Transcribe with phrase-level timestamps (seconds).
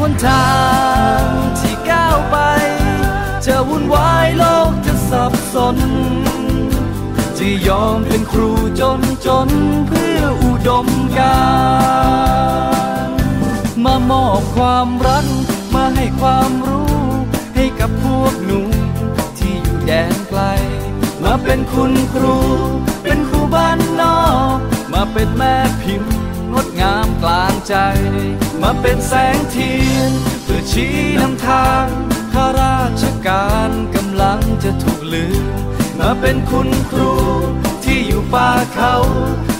[0.00, 0.50] หนทา
[1.20, 1.22] ง
[1.58, 2.36] ที่ก้าวไป
[3.46, 5.76] จะวุ่นวายโลกจะสับสน
[7.38, 9.48] จะยอมเป็นครูจนจน
[9.88, 10.86] เพื่ออุดม
[11.18, 11.40] กา
[13.08, 13.10] ร
[13.84, 15.26] มามอบความรัก
[15.74, 16.94] มาให้ความรู้
[17.54, 18.60] ให้กับพวกหนู
[19.38, 20.40] ที่อยู่แดนไกล
[21.22, 22.36] มาเป็นคุณครู
[23.02, 24.20] เป็นครูบ้านนอ
[24.56, 24.58] ก
[24.92, 26.19] มาเป็นแม่พิมพ์
[26.52, 27.74] งดงามกลางใจ
[28.62, 30.12] มาเป็นแสงเทียน
[30.44, 31.86] เพื่อชี้นำทาง
[32.32, 35.44] ข้าราชการกำลังจะถูกลืม
[35.98, 37.12] มาเป็นคุณครู
[37.84, 38.94] ที่อยู่ป่าเขา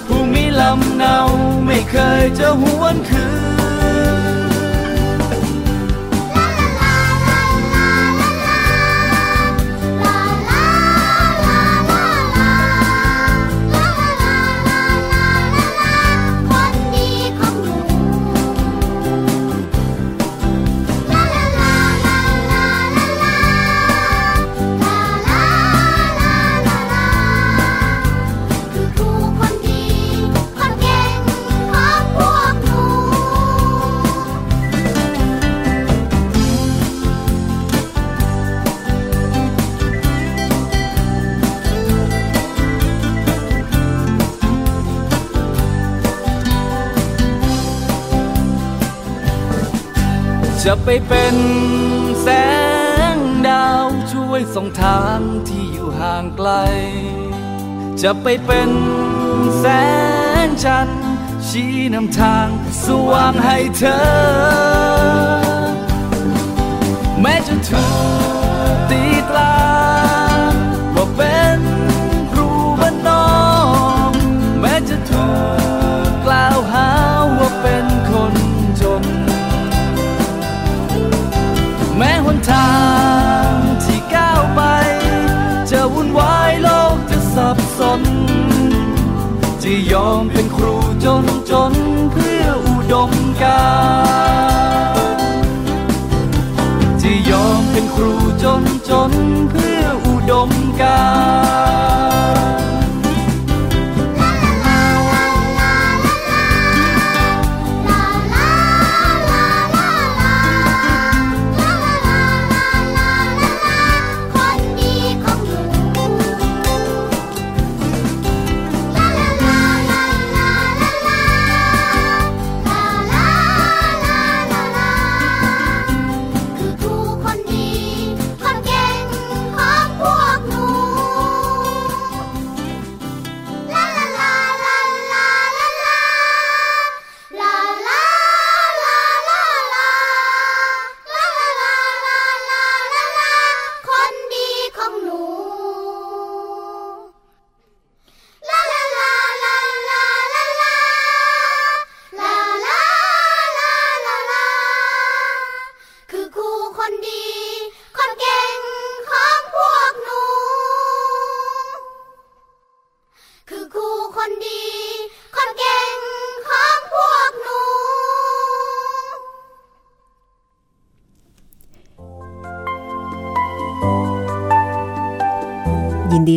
[0.06, 1.18] ผู้มีลำเนา
[1.66, 3.26] ไม่เคยจะหวนคื
[3.58, 3.59] น
[50.66, 51.36] จะไปเป็น
[52.22, 52.28] แส
[53.14, 53.16] ง
[53.48, 56.50] ดาวช่วยส่องทางที่อยู่ห่างไกล
[58.02, 58.70] จะไปเป็น
[59.58, 59.64] แส
[60.46, 61.02] งจันทร์
[61.48, 62.48] ชี้นำทาง
[62.84, 64.00] สว่างให้เธอ
[67.20, 67.84] แม้จะถู
[68.74, 69.59] กตีตราว่า
[82.50, 82.72] ทา
[83.52, 84.62] งที่ก้าวไป
[85.70, 88.02] จะวุ่นวายโลกจะสับสน
[89.62, 90.74] จะยอมเป็นครู
[91.04, 91.72] จนจน
[92.12, 93.10] เพื่ออุดม
[93.42, 93.64] กา
[94.94, 95.18] ร
[97.02, 98.12] จะยอมเป็นครู
[98.42, 99.12] จนจน
[99.50, 100.50] เพื่ออุดม
[100.80, 101.00] กา
[102.68, 102.69] ร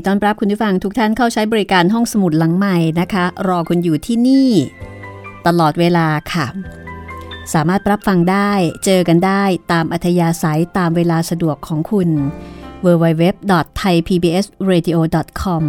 [0.05, 4.49] ต้อนรับคุณผู้ฟังทุกท่านเข้าใช้บริการห้องสมุดหลังใหม่นะคะ รอคุณอยู่ที่นี่
[5.47, 6.45] ตลอดเวลาค่ะ
[7.53, 8.51] สามารถรับฟังได้
[8.85, 12.09] เจอกันได้ตามอัธยาศัยตามเวลาสะดวกของคุณ
[12.85, 15.63] www.thaipbsradio.com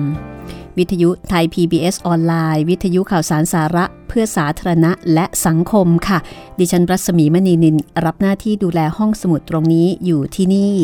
[0.79, 6.19] วิทยุไทย PBS ออนไลน์ วิทยุข่าวสารสาระเพื่อสาธารณะและสังคมค่ะ
[6.59, 10.75] ดิฉันรัศมีมณีนิน รับหน้าที่ดูแลห้องสมุดตรงนี้อยู่ที่นี่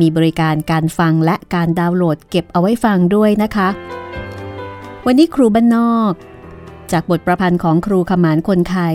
[0.00, 3.68] มีบริการการฟังและการดาวน์โหลดเก็บเอาไว้ฟังด้วยนะคะ
[5.06, 6.12] วันนี้ครูบ้านนอก
[6.92, 8.94] จากบทประพันธ์ของครูขมานคนไทย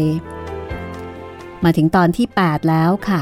[1.64, 3.22] มาถึงตอนที่ 8 แล้วค่ะ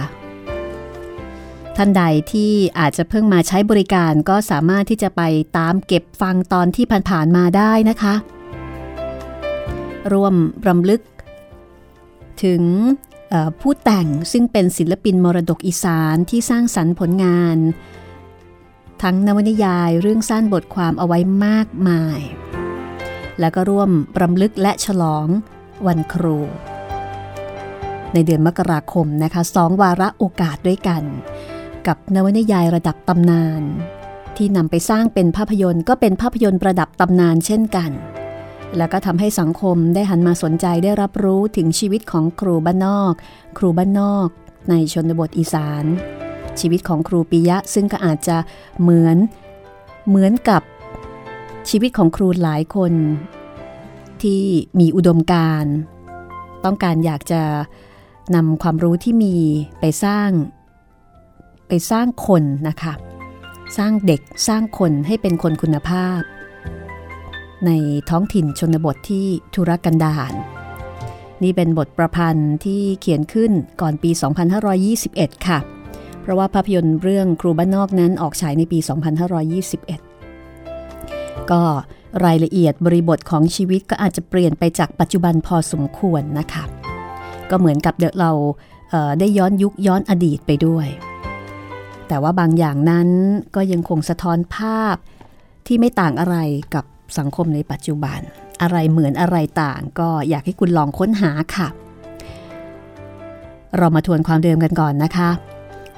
[1.77, 5.21] ท่านใดที่อาจจะเพิ่งมาใช้บริการก็สามารถที่จะไป
[5.57, 8.15] ตามเก็บฟังตอนที่ผ่านๆมาได้นะคะ
[10.13, 10.35] ร่วม
[10.67, 11.01] รำลึก
[12.43, 12.61] ถึง
[13.61, 17.57] ผู้แต่งซึ่งเป็นศิลปินมรดกอีสานที่สร้างสรรค์ผลงาน
[19.01, 22.19] ทั้งนวนิยายเรื่องสั้นบทความเอาไว้มากมาย
[23.39, 23.89] แล้วก็ร่วม
[24.21, 25.27] รำลึกและฉลอง
[25.85, 26.37] วันครู
[28.13, 31.03] ในเดือนมกราคมนะคะสองวาระโอกาสด้วยกัน
[31.87, 33.63] กับนวนิยายระดับตำนาน
[34.37, 37.91] ที่นำไปสร้างเป็นภาพยนตร์ก็เป็นภาพยนตร์ระดับตำนานเช่นกัน
[38.77, 43.13] แล้วก็ทำให้สังคมได้หันมาสนใจได้รับรู้ถึงชีวิตของครูบ้านนอก
[43.57, 44.27] ครูบ้านนอก
[44.69, 45.85] ในชนบทอีสาน
[46.59, 48.37] ชีวิตของครูปิยะซึ่งก็อาจจะ
[48.81, 49.17] เหมือน
[50.07, 50.61] เหมือนกับ
[51.69, 52.93] ชีวิตของครูหลายคน
[54.21, 54.43] ที่
[54.79, 55.65] มีอุดมการ
[56.65, 57.41] ต้องการอยากจะ
[58.35, 59.35] นำความรู้ที่มี
[59.79, 60.29] ไปสร้าง
[61.67, 62.93] ไปสร้างคนนะคะ
[63.77, 66.21] สร้างเด็กสร้างคนให้เป็นคนคุณภาพ
[67.65, 67.71] ใน
[68.09, 70.33] ท้องถิ่นชนบทที่ทุรกันดาร
[71.43, 74.11] นี่เป็นบทประพันธ์ที่เขียนขึ้นก่อนปี
[74.77, 75.59] 2521 ค่ะ
[76.21, 78.79] เพราะว่าภาพยนตร์เรื่องครูบ้านนอกนั้นออกฉายในปี
[80.15, 81.61] 2521 ก็
[82.25, 86.63] รายละเอียดบริบทของชีวิตก็อาจจะเปลี่ยนไปจากปัจจุบันพอสมควรนะคะ
[87.49, 88.31] ก็เหมือนกับเดเรา
[89.19, 90.87] ได้ย้อนยุคย้อนอดีตไปด้วย
[92.07, 93.09] แต่ว่าบางอย่างนั้น
[93.55, 94.95] ก็ยังคงสะท้อนภาพ
[95.67, 96.37] ที่ไม่ต่างอะไร
[96.75, 96.85] กับ
[97.17, 98.19] สังคมในปัจจุบัน
[98.61, 101.67] อะไรเหมือนอะไรต่างก็อยากให้คุณลองค้นหาค่ะ
[103.77, 105.29] เรามาทวนความเดิมกันก่อนนะคะ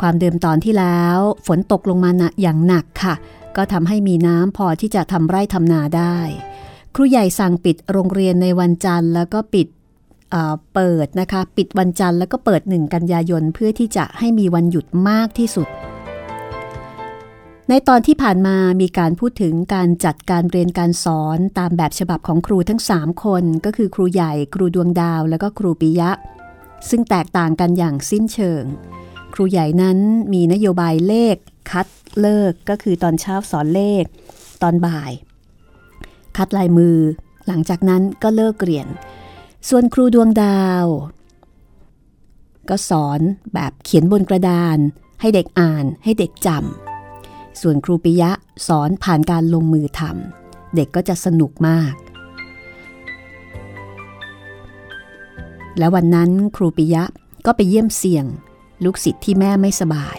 [0.02, 1.18] ความเดิมตอนที่แล้ว
[1.48, 3.16] ฝนตกลงมาหนะอย่างหนักค่ะ
[3.56, 6.18] ก็ทำให้มีน้ำพอที่จะทำไร่ทำนาได้
[6.96, 9.68] ครูใหญ่สั่งปิดโรงเรียนในวันจันทร์ แล้วก็ปิด
[10.74, 15.68] เปิดนะคะ ปิดวันจันทร์แล้วก็เปิดหนึ่งกันยายนเพื่อที่จะให้มีวันหยุดมากที่สุด
[17.72, 26.12] ในตอนที่ผ่านมามีการพูดถึงการจัดการเรียนการสอนตามแบบฉบับของครูทั้ง 3 คน ก็คือครูใหญ่ ครูดวงดาว และก็ครูปิยะ
[26.90, 28.64] ซึ่งแตกต่างกันอย่างสิ้นเชิง
[29.34, 29.98] ครูใหญ่นั้น
[30.34, 31.36] มีนโยบายเลข
[31.72, 31.88] คัด
[32.20, 34.04] เลิกก็คือตอนเช้าสอนเลข
[34.62, 35.12] ตอนบ่าย
[36.38, 36.98] คัดลายมือ
[37.48, 38.88] หลังจากนั้นก็เลิกเรียน
[39.70, 40.86] ส่วนครูดวงดาว
[42.70, 43.20] ก็สอน
[43.54, 44.78] แบบเขียนบนกระดาน
[45.22, 46.89] ให้เด็กอ่านให้เด็กจำ
[47.62, 48.32] ส่วนครูปิยะ
[48.68, 51.94] สอนผ่านการลงมือทำเด็กก็จะสนุกมาก
[55.78, 57.04] และวันนั้นครูปิยะ
[57.46, 58.26] ก็ไปเยี่ยมเสี่ยง
[58.84, 60.18] ลูกศิษย์ที่แม่ไม่สบาย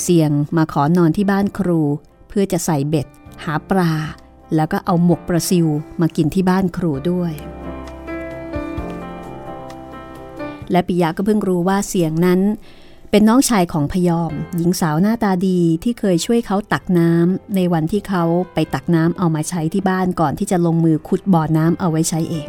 [0.00, 1.80] เสี่ยงมาขอนอนที่บ้านครู
[2.28, 3.06] เพื่อจะใส่เบ็ด
[3.44, 3.92] หาปลา
[4.54, 5.66] แล้วก็เอาหมกปลาซิว
[6.00, 7.32] มากินที่บ้านครูด้วย
[10.70, 12.40] และปิยะก็เพิ่งรู้ว่าเสียงนั้น
[13.10, 18.24] เป็นน้องชายของพยอม หญิงสาวหน้าตาดีที่เคยช่วยเขาตักน้ำในวันที่เขา
[18.54, 22.48] ไปตักน้ำเอามาใช้ที่บ้านก่อนที่จะลงมือขุดบ่อน้ำเอาไว้ใช้เอง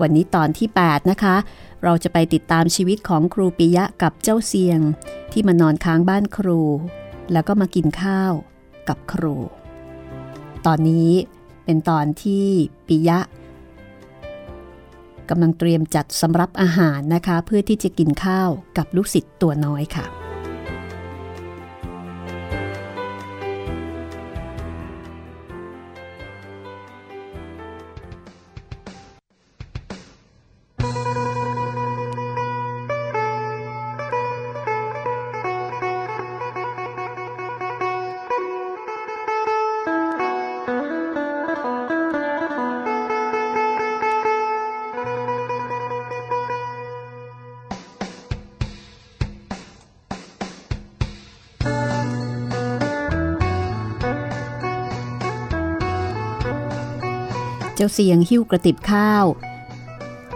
[0.00, 1.36] วันนี้ตอนที่ 8 นะคะ
[1.84, 4.80] เราจะไปติดตามชีวิตของครูปิยะกับเจ้าเซียง
[5.32, 6.60] ที่มานอนค้างบ้านครู
[7.32, 8.32] แล้วก็มากินข้าว
[8.88, 9.36] กับครู
[10.66, 11.10] ตอนนี้
[11.64, 12.46] เป็นตอนที่
[12.86, 13.18] ปิยะ
[15.30, 20.25] กำลังเตรียมจัดสำรับอาหารนะคะ เพื่อที่จะกินข้าวกับลูกศิษย์ตัวน้อยค่ะ
[57.86, 59.24] จ้าเสียงหิ้วกระติบข้าว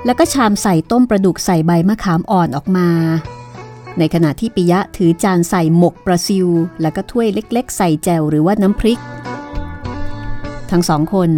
[0.04, 2.88] แล้วก็ชามใส่ต้มประดุกใส่ใบมะขามอ่อนออกมา
[3.98, 6.48] ในขณะที่ปิยะถือจานใส่หมกปลาซิว
[6.80, 9.00] แล้วก็ถ้วยเล็กๆ ใส่แจวหรือว่าน้ำพริก
[10.70, 11.30] ทั้งสองคน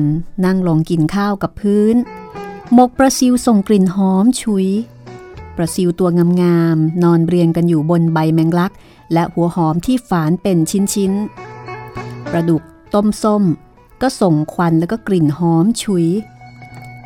[0.44, 1.96] นั่งลงกินข้าวกับพื้น
[2.74, 4.66] หมกปลาซิวส่งกลิ่นหอมฉุย
[5.56, 6.08] ปลาซิวตัว
[6.42, 8.72] งามๆนอนเรียงกันอยู่บนใบแมงลัก
[9.12, 12.62] และหัวหอมที่ฝานเป็นชิ้นๆปลาดุก
[12.94, 13.44] ต้มส้ม
[14.02, 16.06] ก็ส่งควันแล้วก็กลิ่นหอมฉุย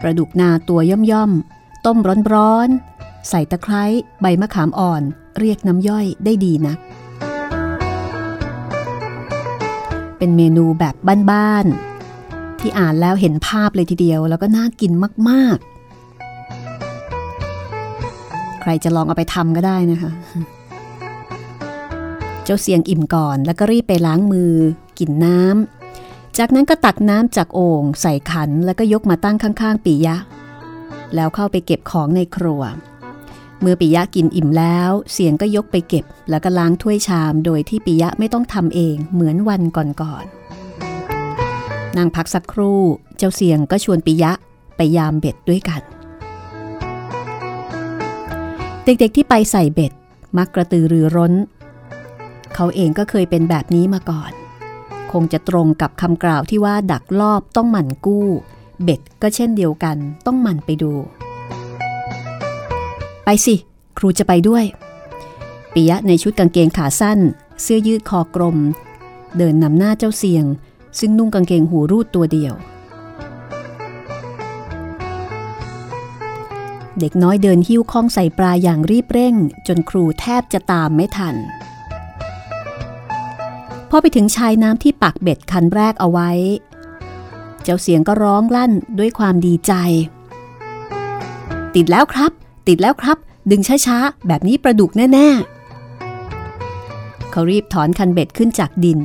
[0.00, 1.98] ปลาดุกนาตัวย่อมๆ ต้ม
[2.34, 3.84] ร้อนๆ ใส่ตะไคร้
[4.20, 5.02] ใบมะขามอ่อน
[5.38, 6.78] เรียกน้ำย่อยได้ดีนัก
[10.18, 10.94] เป็นเมนูแบบ
[11.30, 14.92] บ้านๆ ที่อ่านแล้วเห็นภาพเลยทีเดียว แล้วก็น่ากิน
[15.28, 20.10] มากๆ ใครจะลองเอาไปทำก็ได้นะคะ
[22.44, 24.52] เจ้าเสียงอิ่มก่อนแล้วก็รีบไปล้างมือ
[24.98, 25.75] กินน้ำ
[26.38, 30.16] จากนั้นก็ตักน้ำจากโอ่งใส่ขันแล้วก็ยกมาตั้งข้าง ๆปิยะ
[31.14, 32.62] แล้วเข้าไปเก็บของในครัว
[33.60, 42.80] เมื่อปิยะกินอิ่มแล้ว เสียงก็ยกไปเก็บ แล้วก็ล้างถ้วยชามโดยที่ปิยะไม่ต้องทำเองเหมือนวันก่อนๆนั่งพักสักครู่
[43.16, 44.32] เจ้าเสียงก็ชวนปิยะ
[44.76, 45.82] ไปยามเบ็ดด้วยกัน
[48.84, 49.92] เด็กๆที่ไปใส่เบ็ด
[50.36, 51.32] มักกระตือรือร้น
[52.54, 54.32] เขาเองก็เคยเป็นแบบนี้มาก่อน
[55.12, 58.26] คงจะตรงกับคำกล่าวที่ว่าดักลอบต้องหมั่นกู้
[58.82, 59.96] เบ็ดก็เช่นเดียวกัน
[60.26, 60.92] ต้องหมั่นไปดู
[63.24, 63.54] ไปสิ
[63.98, 64.64] ครูจะไปด้วย
[65.72, 67.18] ปิยะในชุดกางเกงขาสั้น
[67.62, 68.56] เสื้อยืดคอกลม
[69.36, 70.44] เดินนำหน้าเจ้าเสียง
[70.98, 72.54] ซึ่งนุ่งกางเกงหูรูดตัวเดียว
[77.00, 79.34] เด็กน้อยเดินหิ้วข้องใส่ปลาอย่างรีบเร่ง
[79.66, 81.36] จนครูแทบจะตามไม่ทัน
[83.96, 86.30] อไปถึงชายน้ำที่ปักเบ็ดคันแรกเอาไว้
[87.62, 89.72] เจ้าเสียงก็ร้องลั่นด้วยความดีใจ
[91.74, 92.32] ติดแล้วครับ
[92.68, 93.18] ติดแล้วครับ
[93.50, 99.00] ดึงช้าๆ แบบนี้ประดุกแน่ๆ เขารีบถอนคันเบ็ดขึ้นจากดิน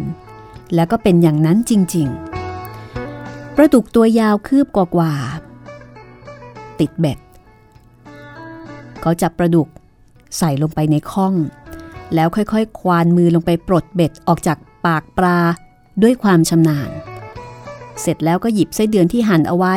[0.76, 7.20] แล้วก็เป็นอย่างนั้นจริงๆ ประดุกตัวยาวคืบกว่าๆติดเบ็ด
[9.02, 9.68] เขาจับประดุก
[10.38, 11.34] ใส่ลงไปในข้อง
[12.16, 15.40] แล้วค่อยๆ ควานมือลงไปปลดเบ็ดออกจาก ปากปลา
[16.02, 16.92] ด้วยความชำนาญ
[18.02, 19.76] เสร็จแล้วก็หยิบไส้เดือนที่หั่นเอาไว้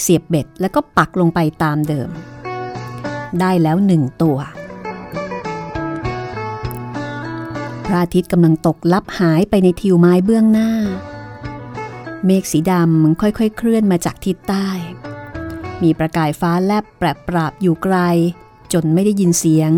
[0.00, 2.10] เสียบเบ็ดแล้วก็ปักลงไปตามเดิม
[3.40, 4.38] ได้แล้วหนึ่งตัว
[7.84, 10.70] พระอาทิตย์กำลังตกลับหายไปในทิวไม้เบื้องหน้า
[12.24, 14.68] เมฆสีดำค่อยๆ เคลื่อนมาจากทิศใต้
[15.82, 17.96] มีประกายฟ้าแลบแปรปราบอยู่ไกล
[18.72, 19.72] จนไม่ได้ยินเสียง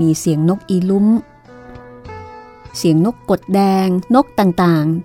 [0.00, 1.06] มีเสียงนกอีลุ้ม
[2.76, 4.96] เสียงนกกดแดง นกต่างๆ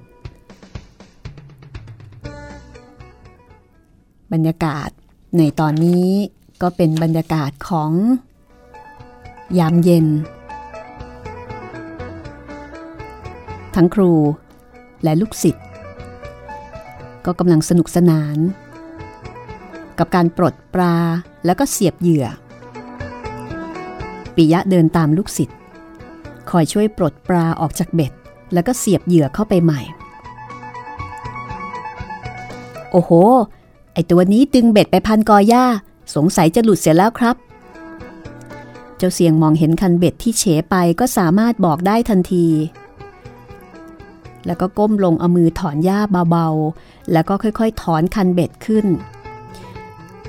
[4.33, 4.89] บรรยากาศ
[5.37, 6.07] ในตอนนี้
[6.61, 7.91] ก็เป็นบรรยากาศของ
[9.59, 10.07] ยามเย็น
[13.75, 14.11] ทั้งครู
[15.03, 15.65] และลูกศิษย์
[17.25, 18.37] ก็กำลังสนุกสนาน
[19.99, 20.95] กับการปลดปลา
[21.45, 22.25] แล้วก็เสียบเหยื่อ
[24.35, 25.57] ปิยะเดินตามลูกศิษย์
[26.49, 28.13] คอยช่วยปลดปลาออกจากเบ็ด
[28.53, 29.81] แล้วก็เสียบเหยื่อเข้าไปใหม่
[32.91, 33.11] โอ้โห
[33.93, 35.65] ไอตัวนี้ดึงเบ็ดไปพันกอหญ้า
[36.15, 37.35] สงสัยจะหลุดเสียแล้วครับ
[38.97, 42.47] เจ้าเสียงมองเห็นคันเบ็ดที่เฉไปก็สามารถบอกได้ทันที
[44.45, 45.99] แล้วก็ก้มลงเอามือถอนหญ้า
[46.29, 48.85] เบาๆ แล้วก็ค่อยๆ ถอนคันเบ็ดขึ้น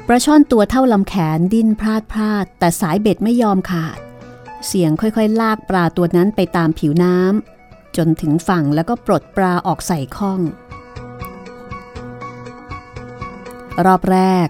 [0.08, 3.98] ปลาช่อนตัวเท่าลำแขนดิ้นพลาดพลาด แต่สายเบ็ดไม่ยอมขาด
[4.66, 10.40] เสียงค่อยๆ ลากปลาตัวนั้นไปตามผิวน้ำจนถึงฝั่งแล้วก็ปลดปลาออกใส่ข้อง
[13.86, 14.48] รอบแรก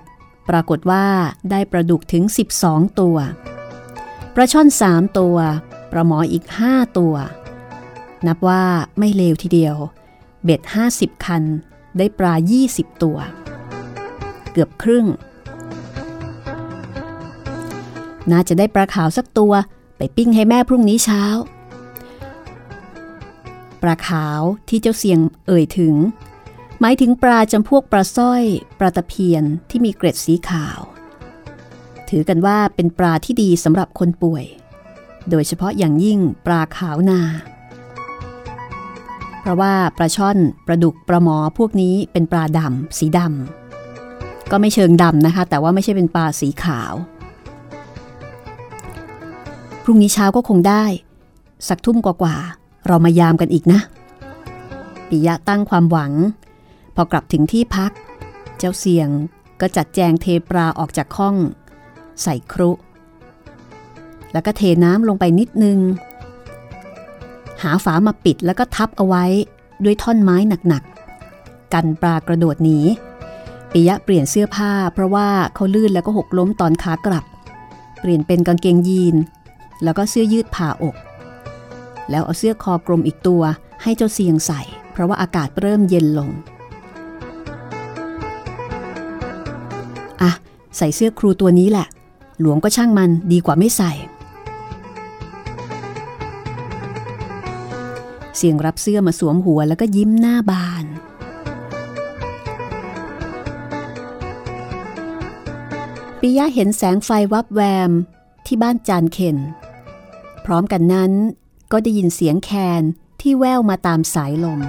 [0.48, 1.06] ปรากฏว่า
[1.50, 2.24] ได้ปลาดุกถึง
[2.60, 3.16] 12 ตัว
[4.34, 5.36] ปลาช่อน3ตัว
[5.92, 7.14] ปลาหมออีก 5 ตัว
[8.26, 8.64] นับว่า
[8.98, 9.76] ไม่เลวทีเดียว
[10.44, 10.60] เบ็ด
[10.92, 11.42] 50 คัน
[11.98, 12.34] ได้ปลา
[12.68, 13.18] 20 ตัว
[14.52, 15.06] เกือบครึ่ง
[18.32, 19.52] น่าจะได้ปลาขาวสักตัว
[19.96, 21.22] ไปปิ้งให้แม่พรุ่งนี้เช้า
[23.82, 25.94] ปลาขาวที่เจ้าเสียงเอ่ยถึง
[26.80, 28.42] หมายถึงปลาจำพวกปลาสร้อย
[28.78, 30.80] ปลาตะเพียนที่มีเกร็ดสีขาว
[32.08, 34.44] ถือกันว่าเป็นปลาที่ดีสำหรับคนป่วย
[35.30, 37.20] โดยเฉพาะอย่างยิ่งปลาขาวนา
[39.40, 46.92] เพราะว่าปลาช่อนปลาดุกปลาหมอพวกนี้เป็นปลาดำสีดำก็ไม่เชิงดำนะคะ แต่ว่าไม่ใช่เป็นปลาสีขาว
[49.88, 50.84] พรุ่งนี้เช้าก็คงได้
[51.68, 53.80] สักทุ่มกว่าๆเรามายามกันอีกนะ
[55.08, 56.12] ปิยะตั้งความหวัง
[56.94, 57.92] พอกลับถึงที่พัก
[58.58, 59.08] เจ้าเสียง
[59.60, 61.36] ก็จัดแจงเทปลาออกจากข้อง
[62.22, 62.70] ใส่ครุ
[64.32, 65.78] แล้วก็เทน้ำลงไปนิดนึง
[67.62, 69.24] หาฝามาปิดแล้วก็ทับเอาไว้
[69.84, 70.36] ด้วยท่อนไม้
[70.68, 72.78] หนักๆ กันปลากระโดดหนี
[73.72, 77.24] ปิยะเปลี่ยนเสื้อผ้าเพราะว่าเขาลื่นแล้วก็หกล้มตอนขากลับ
[78.00, 79.16] เปลี่ยนเป็นกางเกงยีน
[79.82, 80.96] แล้วก็เสื้อยืดผ่าอก
[82.10, 83.42] แล้วเอาเสื้อคอกลมอีกตัว
[83.82, 84.60] ให้เจ้าเสียงใส่
[84.92, 86.30] เพราะว่าอากาศเริ่มเย็นลง
[90.22, 90.30] อะ
[90.76, 91.86] ใส่เสื้อครูตัวนี้แหละ
[92.40, 93.92] หลวงก็ช่างมันดีกว่าไม่ใส่
[98.36, 100.84] เสียงรับเสื้อมาสวมหัวแล้วก็ยิ้มหน้าบาน
[106.20, 107.90] ปิยะเห็นแสงไฟวับแวม
[108.46, 109.36] ที่บ้านจานเข็น
[110.46, 111.12] พร้อมกันนั้น
[111.72, 112.50] ก็ได้ยินเสียงแค
[112.80, 112.82] น
[113.20, 114.64] ที่แววมาตามสายลม ใ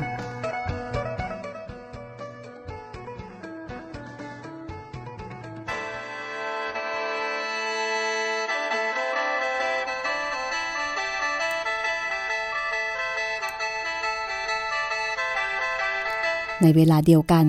[16.63, 17.48] นเวลาเดียวกัน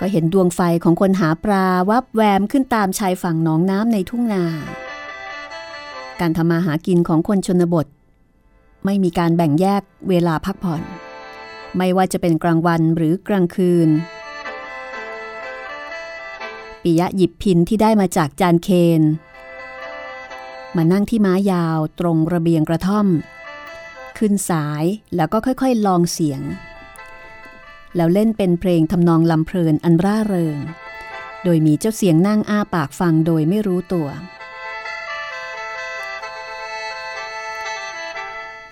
[0.00, 4.44] ก็เห็นดวงไฟของคนหาปลาวับแวมขึ้นตามชายฝั่งหนองน้ำในทุ่งนา
[6.20, 7.86] การทำมาหากินของคนชนบท
[8.84, 10.82] ไม่มีการแบ่งแยกเวลาพักผ่อน
[11.76, 13.88] ไม่ว่าจะเป็นกลางวันหรือกลางคืน
[16.82, 18.68] ปิยะหยิบพินที่ได้มาจากจานเค
[19.00, 19.02] น
[20.76, 23.06] มานั่งที่ม้ายาวตรงระเบียงกระท่อม
[24.18, 24.84] ขึ้นสาย
[25.16, 26.42] แล้วก็ค่อยๆลองเสียง
[27.96, 30.58] แล้วเล่นเป็นเพลงทำนองลำเพลินอันร่าเริง
[31.44, 34.08] โดยมีเจ้าเสียงนั่งอ้าปากฟังโดยไม่รู้ตัว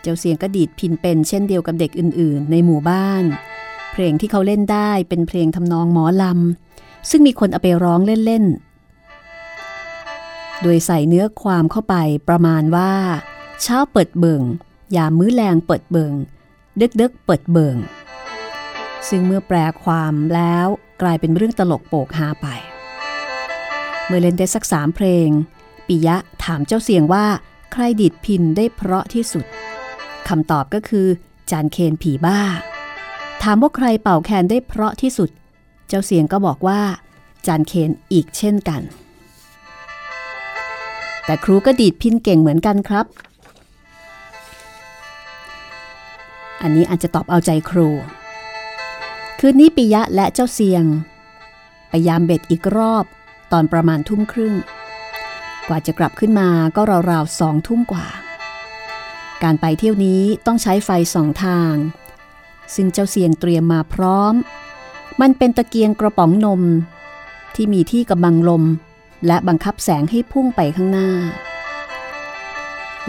[0.02, 3.24] เจ้าเสียงก็ดีดพินเป็นเช่นเดียวกับเด็กอื่นๆ ในหมู่บ้าน
[3.92, 11.94] เพลงที่เขาเล่นได้เป็นเพลงทำนองหมอลำ ซึ่งมีคนเอาไปร้องเล่นๆ โดยใส่เนื้อความเข้าไป
[12.28, 12.92] ประมาณว่า
[13.62, 14.42] เช้าเปิดเบิง
[14.96, 16.12] ยามมื้อแรงเปิดเบิง
[16.78, 17.76] เด็กเด็กเปิดเบิง
[19.08, 20.66] ซึ่งเมื่อแปลความแล้ว
[21.02, 22.46] กลายเป็นเรื่องตลกโปกฮาไป
[24.06, 25.28] เมื่อเล่นได้สักสามเพลง
[25.86, 27.26] ปิยะถามเจ้าเสียงว่า
[27.72, 29.44] ใครดีดพินได้เพราะที่สุด
[30.30, 31.06] คำตอบก็คือ
[31.50, 32.40] จานเคนผีบ้า
[33.42, 35.30] ถามว่าใครเป่าแคนได้เพราะที่สุด
[35.88, 36.80] เจ้าเสียงก็บอกว่า
[37.46, 38.82] จานเคนอีกเช่นกัน
[41.24, 43.06] แต่ครูก็ดีดพินเก่งเหมือนกันครับ
[46.62, 47.88] อันนี้อาจจะตอบเอาใจครู
[49.38, 50.84] คืนนี้ปิยะและเจ้าเสียง
[51.88, 53.04] ไปยามเบ็ดอีกรอบ
[53.52, 54.54] ตอนประมาณทุ่มครึ่ง
[55.68, 58.06] กว่าจะกลับขึ้นมาก็ราวๆสองทุ่มกว่า
[59.42, 61.74] การไปเที่ยวนี้ต้องใช้ไฟสองทาง
[62.74, 64.34] ซึ่งเจ้าเสียงเตรียมมาพร้อม
[65.20, 66.62] มันเป็นตะเกียงกระป๋องนม
[67.54, 68.64] ที่มีที่กำบังลม
[69.26, 71.10] และบังคับแสงให้พุ่งไปข้างหน้า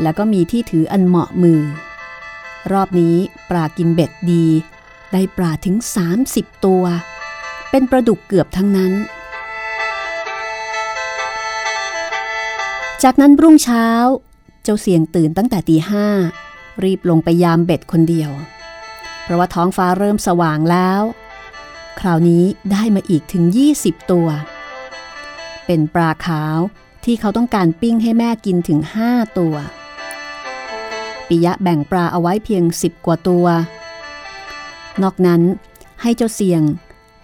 [0.02, 1.62] แล้วก็มีที่ถืออันเหมาะมือ
[2.72, 3.16] รอบนี้
[3.50, 4.46] ปลากินเบ็ดดี
[5.12, 5.76] ได้ปลาถึง
[6.20, 6.84] 30 ตัว
[7.70, 8.94] เป็นปลาดุกเกือบทั้งนั้น
[13.04, 13.88] จากนั้นรุ่งเช้า
[14.64, 16.08] เจ้าเสียงตื่นตั้งแต่ตีห้า
[16.84, 18.32] รีบลงไปยามเบ็ดคนเดียว
[19.24, 21.02] เพราะว่าท้องฟ้าเริ่มสว่างแล้ว
[22.00, 23.44] คราวนี้ได้มาอีกถึง
[23.78, 24.28] 20 ตัว
[25.66, 26.58] เป็นปลาขาว
[27.04, 29.56] ที่เขาต้องการปิ้งให้แม่กินถึง 5 ตัว
[31.28, 33.46] ปิยะแบ่งปลาเอาไว้เพียง 10 กว่าตัว
[35.02, 35.42] นอกนั้น
[36.02, 36.62] ให้เจ้าเสียง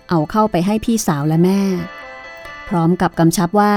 [0.10, 1.62] เอาเข้าไปให้พี่สาวและแม่
[2.68, 3.76] พร้อมกับกำชับว่า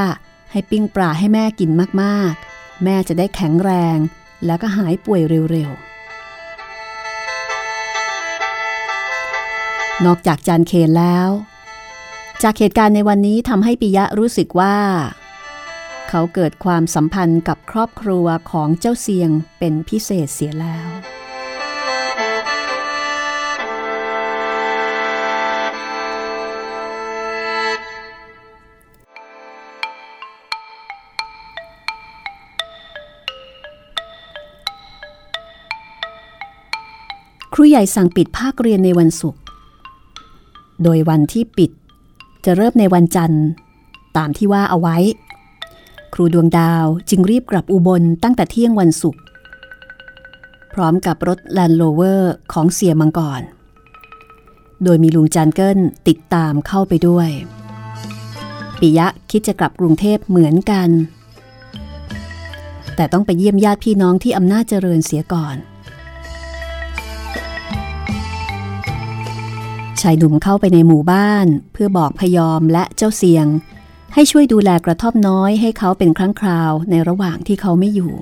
[0.51, 1.71] ให้ปิ้งปลาให้แม่กิน
[2.03, 2.50] มากๆ
[2.85, 3.99] แม่จะได้แข็งแรง
[4.47, 5.91] แล้วก็หายป่วยเร็วๆ
[10.05, 11.29] นอกจากจานเคนแล้ว
[12.43, 14.77] จากเหตุการณ์ในวันนี้ทำให้ปิยะรู้สึกว่า
[16.09, 20.89] เขาเกิดความสัมพันธ์กับครอบครัวของเจ้าเสียงเป็นพิเศษเสียแล้ว
[37.61, 39.41] ครูใหญ่สั่งปิดภาคเรียนในวันศุกร์
[40.83, 41.71] โดยวันที่ปิด
[42.45, 43.45] จะเริ่มในวันจันทร์
[44.17, 44.97] ตามที่ว่าเอาไว้
[46.15, 49.23] ครูดวงดาวจึงรีบกลับอุบลตั้งแต่เที่ยงวันศุกร์
[50.75, 53.43] พร้อมกับรถแลนด์โรเวอร์ของเสี่ยมังกร
[54.85, 57.29] โดยมีลุงจันเกิลติดตามเข้าไปด้วย
[58.81, 60.89] ปิยะคิดจะกลับกรุงเทพเหมือนกัน
[62.97, 65.57] แต่ต้องไปเยี่ยมญาติพี่น้องที่อำนาจเจริญเสียก่อน
[70.01, 73.47] ชายหนุ่มเข้าไปในหมู่บ้าน เพื่อบอกพยอมและเจ้าเสียง
[74.15, 78.13] ให้ช่วยดูแลกระท่อมน้อยให้เขาเป็นครั้งคราวในระหว่างที่เขาไม่อยู่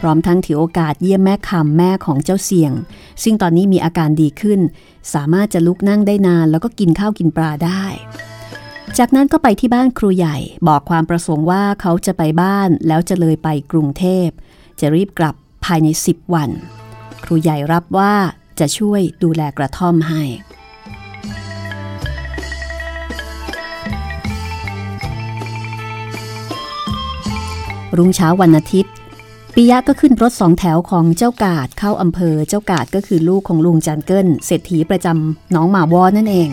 [0.00, 2.72] พร้อมทั้งถือโอกาสเยี่ยมแม่คำแม่ของเจ้าเสียง
[3.22, 4.60] ซึ่งตอนนี้มีอาการดีขึ้น
[5.14, 7.84] สามารถจะลุกนั่งได้นานแล้วก็กินข้าวกินปลาได้
[8.98, 10.36] จากนั้นก็ไปที่บ้านครูใหญ่
[10.68, 14.28] บอกความประสงค์ว่าเขาจะไปบ้านแล้วจะเลยไปกรุงเทพ
[14.80, 16.50] จะรีบกลับภายใน 10 วัน
[17.24, 18.14] ครูใหญ่รับว่า
[18.60, 20.22] จะช่วยดูแลกระท่อมให้
[27.96, 28.92] รุ่งเช้าวันอาทิตย์
[29.54, 36.50] ปิยะก็ขึ้นรถสองแถวของเจ้ากาดเข้าอำเภอเจ้ากาดก็คือลูกของลุงจันเกิลเศรษฐีประจำน้องหมาวอนั่นเอง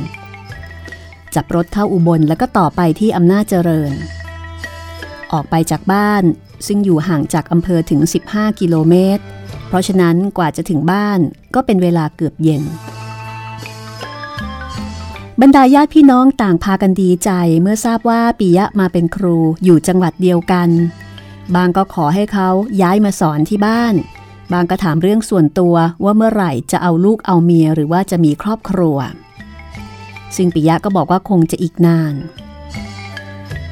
[1.35, 3.91] จับรถเข้าอุบลแล้วก็ต่อไปที่อำนาจเจริญ
[5.31, 6.23] ออกไปจากบ้าน
[6.67, 9.23] ซึ่งอยู่ห่างจากอำเภอถึง 15 กิโลเมตร
[9.73, 11.19] ราะฉะนั้นกว่าจะถึงบ้าน
[11.55, 12.63] ก็เป็นเวลาเกือบเย็น
[15.41, 17.29] บรรดาญาติพี่น้องต่างพากันดีใจ
[17.62, 20.69] เมื่อทราบว่าปิยะมาเป็นครูอยู่จังหวัดเดียวกัน
[21.55, 22.49] บางก็ขอให้เขา
[22.81, 23.93] ย้ายมาสอนที่บ้าน
[24.53, 28.97] บางก็ถามเรื่องส่วนตัวว่าเมื่อไหร่จะเอาลูกเอาเมียหรือว่าจะมีครอบครัว
[30.36, 32.13] ซึ่งปิยะก็บอกว่าคงจะอีกนาน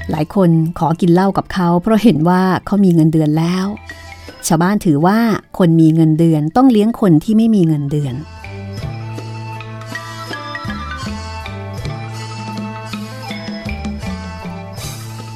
[0.09, 3.65] หลายคนขอกินเหล้ากับเขาเพราะเห็นว่าเขามีเงินเดือนแล้ว
[4.47, 5.19] ชาวบ้านถือว่า
[5.57, 8.15] คนมีเงินเดือนต้องเลี้ยงคนที่ไม่มีเงินเดือน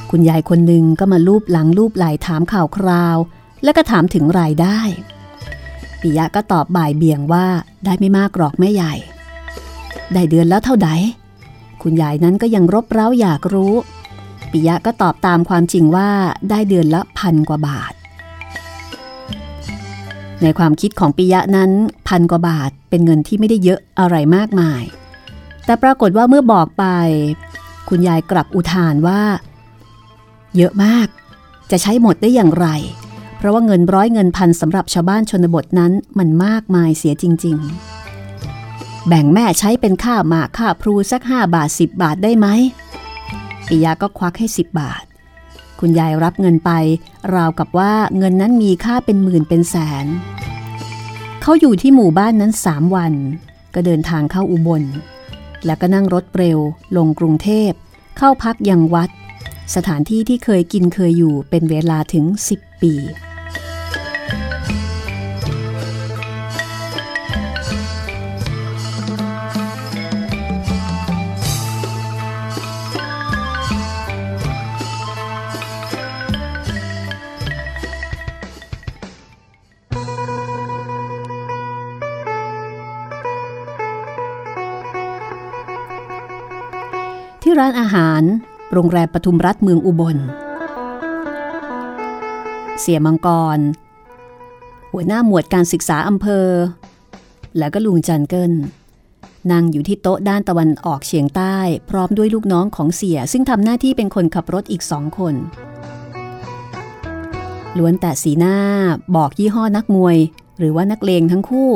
[0.09, 3.17] คุณยายคนหนึ่งก็มาลูบหลังลูบไหลถามข่าวคราว
[3.63, 4.79] แล้วก็ถามถึงรายได้
[6.01, 7.45] ปิยะก็ตอบบ่ายเบี่ยงว่า
[7.85, 8.93] ได้ไม่มากหรอกแม่ใหญ่
[10.13, 10.89] ได้เดือนแล้วเท่าใด
[11.81, 13.73] คุณยายนั้นก็ยังรบเร้าอยากรู้
[14.51, 16.09] ปิยะก็ตอบตามความจริงว่า
[16.49, 17.94] ได้เดือนละพันกว่าบาท
[20.43, 21.71] ในความคิดของปิยะนั้น
[22.07, 24.83] พันกว่าบาทเป็นเงินที่ไม่ได้เยอะอะไรมากมาย
[25.65, 26.85] แต่ปรากฏว่าเมื่อบอกไป
[27.89, 29.21] คุณยายกลับอุทานว่า
[30.57, 31.07] เยอะมาก
[31.71, 32.67] จะใช้หมดได้อย่างไร
[33.37, 37.57] เพราะว่าเงินร้อยเงินพันสำหรับชาวบ้านชนบทนั้นมันมากมายเสียจริง
[38.33, 42.47] ๆ แบ่งแม่ใช้เป็นค่าหมากค่าพลูสักห้าบาทสิบบาทได้ไหม
[43.67, 45.03] ปิยาก็ควักให้สิบบาท
[45.79, 46.71] คุณยายรับเงินไป
[47.35, 50.05] ราวกับว่าเงินนั้นมีค่าเป็นหมื่นเป็นแสน
[51.41, 53.13] เขาอยู่ที่หมู่บ้านนั้นสามวัน
[53.73, 54.83] ก็เดินทางเข้าอุบล
[55.65, 56.59] แล้วก็นั่งรถเร็ว
[56.97, 57.71] ลงกรุงเทพ
[58.17, 59.09] เข้าพักยังวัด
[59.75, 62.93] สถานที่ที่เคยกินเคยอยู่เป็นเวลาถึง 10 ปี
[87.59, 88.21] ร้านอาหาร
[88.73, 90.17] โรงแรมปทุมรัฐเมืองอุบล
[92.79, 93.59] เสียมังกร
[94.91, 96.47] หัวหน้าหมวดการศึกษาอำเภอ
[97.57, 98.53] แล้วก็ลุงจันเกิล
[99.51, 101.57] นั่งอยู่ที่โต๊ะด้านตะวันออกเฉียงใต้
[101.89, 105.35] พร้อมด้วยลูกน้องของเสีย ซึ่งทำหน้าที่เป็นคนขับรถอีกสองคน
[107.77, 108.57] ล้วนแต่สีหน้า
[109.15, 110.17] บอกยี่ห้อนักมวย
[110.59, 111.71] หรือว่านักเลงทั้งคู่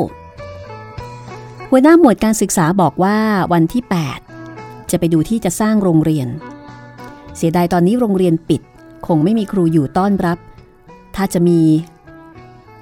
[1.70, 3.16] หัวหน้าหมวดการศึกษาบอกว่า
[3.52, 4.29] วันที่ 8
[4.92, 6.28] จะไปดูที่จะสร้างโรงเรียน
[7.36, 8.62] เสียดายตอนนี้โรงเรียนปิด
[9.06, 10.38] คงไม่มีครูอยู่ต้อนรับ
[11.16, 11.60] ถ้าจะมี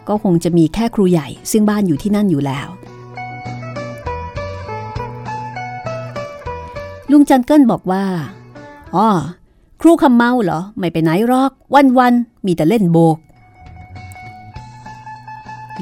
[0.08, 2.68] ก็คงจะมีแค่ครูใหญ่ ซึ่งบ้านอยู่ที่นั่นอยู่แล้ว
[7.10, 8.04] ลุงจันเกิลบอกว่า
[8.96, 9.08] อ๋อ
[9.80, 11.52] ครูคำเมาเหรอ ไม่ไปไหนรอก
[11.98, 13.18] วันๆมีแต่เล่นโบก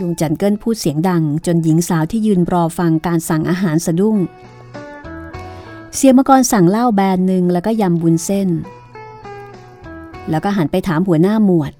[0.01, 4.17] ลุงจันเกิลพูดเสียงดัง จนหญิงสาวที่ยืนรอฟังการสั่งอาหารสะดุ้ง
[5.97, 8.49] เสียมกรสั่งเหล้าแบนหนึ่งแล้วก็ยำบุญเส้น
[10.31, 11.73] แล้วก็หันไปถามหัวหน้าหมวด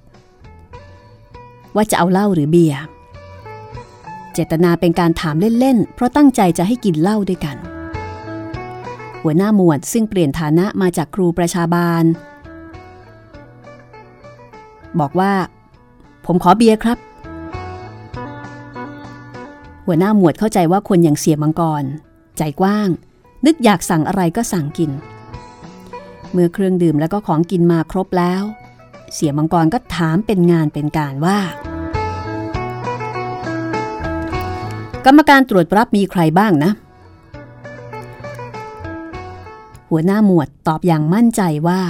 [1.75, 2.81] ว่าจะเอาเหล้าหรือเบียร์
[4.33, 7.57] เจตนาเป็นการถามเล่นๆ เพราะตั้งใจจะให้กินเหล้าด้วยกัน
[9.23, 12.05] หัวหน้าหมวดซึ่งเปลี่ยนฐานะมาจากครูประชาบาล
[15.01, 15.33] บอกว่า
[16.27, 16.99] ผมขอเบียร์ครับ
[19.87, 21.85] หัวหน้าหมวดเข้าใจว่าคนอย่างเสียมังกร
[22.39, 22.89] ใจกว้าง
[23.47, 24.91] นึกอยากสั่งอะไรก็สั่งกิน
[26.33, 28.43] เมื่อเครื่องดื่มแล้วก็ของกินมาครบแล้ว
[29.15, 31.39] เสียมังกรก็ถามเป็นงานเป็นการว่า
[35.07, 36.73] กรรมการตรวจรับมีใครบ้างนะ
[39.91, 41.83] หัวหน้าหมวดตอบอย่างมั่นใจว่า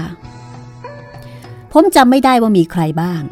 [1.73, 3.23] ผมจำไม่ได้ว่ามีใครบ้าง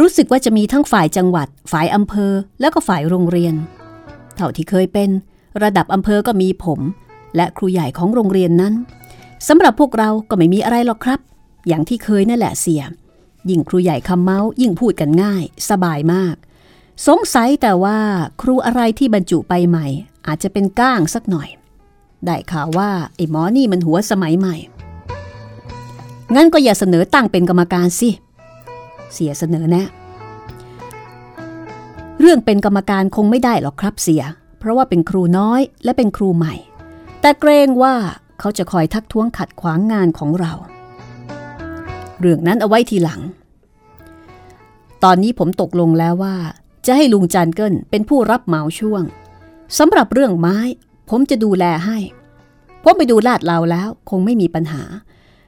[0.00, 3.54] รู้สึกว่าจะมีทั้งฝ่ายจังหวัด ฝ่ายอำเภอ แล้วก็ฝ่ายโรงเรียน
[4.36, 5.10] เท่าที่เคยเป็น
[5.62, 6.80] ระดับอำเภอก็มีผม
[7.36, 8.74] และครูใหญ่ของโรงเรียนนั้น
[9.48, 11.20] สำหรับพวกเราก็ไม่มีอะไรหรอกครับ
[11.68, 12.82] อย่างที่เคยนั่นแหละเสีย
[13.50, 16.34] ยิ่งครูใหญ่คำเมาส์ยิ่งพูดกันง่าย สบายมาก
[17.06, 17.98] สงสัยแต่ว่า
[18.40, 19.86] ครูอะไรที่บรรจุไปใหม่
[20.26, 21.48] อาจจะเป็นก้างสักหน่อย
[22.24, 24.56] ได้ข่าวว่าไอ้หมอนี่มันหัวสมัยใหม่
[26.34, 28.10] งั้นก็อย่าเสนอตั้งเป็นกรรมการสิ
[29.12, 29.86] เสียเสนอแนะ
[32.20, 34.22] เรื่องเป็นกรรมการคงไม่ได้หรอกครับเสีย
[34.58, 36.54] เพราะว่าเป็นครูน้อยและเป็นครูใหม่
[37.20, 37.94] แต่เกรงว่า
[38.38, 40.52] เขาจะคอยทักท้วงขัดขวางงานของเรา
[42.20, 43.20] เรื่องนั้นเอาไว้ทีหลัง
[45.04, 46.36] ตอนนี้ผมตกลงแล้วว่า
[46.86, 49.02] จะให้ลุงจันเกิลเป็นผู้รับเหมาช่วง
[49.78, 50.58] สำหรับเรื่องไม้
[51.08, 51.98] ผมจะดูแลให้
[52.82, 54.82] ผมไปดูลาดเราแล้วคงไม่มีปัญหา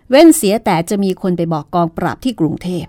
[0.08, 2.86] เว้นเสียแต่จะมีคนไปบอกกองปราบที่กรุงเทพ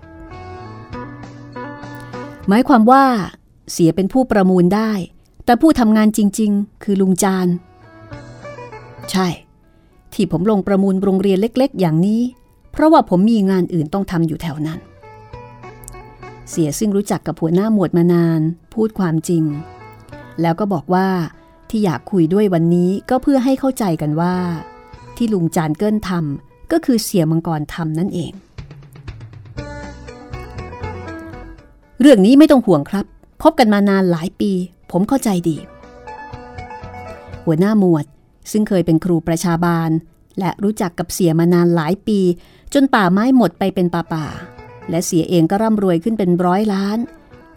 [2.48, 3.04] หมายความว่า
[3.72, 4.92] เสียเป็นผู้ประมูลได้
[5.44, 7.46] แต่ผู้ทำงานจริง ๆ คือลุงจาน
[9.12, 9.28] ใช่
[10.12, 12.22] ที่ผมลงประมูลโรงเรียนเล็ก ๆ อย่างนี้
[12.72, 14.80] เพราะว่าผมมีงานอื่นต้องทำอยู่แถวนั้น
[16.50, 18.40] เสียซึ่งรู้จักกับหัวหน้าหมวดมานาน
[18.74, 19.44] พูดความจริง
[20.40, 21.08] แล้วก็บอกว่า
[21.70, 24.34] ที่อยากคุยด้วยวันนี้ก็เพื่อให้เข้าใจกันว่า
[25.16, 28.32] ที่ลุงจานเกิลทำก็คือเสียมังกรทำนั่นเอง
[32.00, 33.06] เรื่องนี้ไม่ต้องห่วงครับ
[33.42, 34.52] คบกันมานานหลายปี
[34.90, 35.56] ผมเข้าใจดี
[37.44, 38.04] หัวหน้าหมวด
[38.50, 39.90] ซึ่งเคยเป็นครูประชาบาล
[40.38, 42.20] และรู้จักกับเสียมานานหลายปี
[42.74, 44.26] จนป่าไม้หมดไปเป็นป่าป่า
[44.90, 46.98] และเสียเองก็ร่ำรวยขึ้นเป็นร้อยล้าน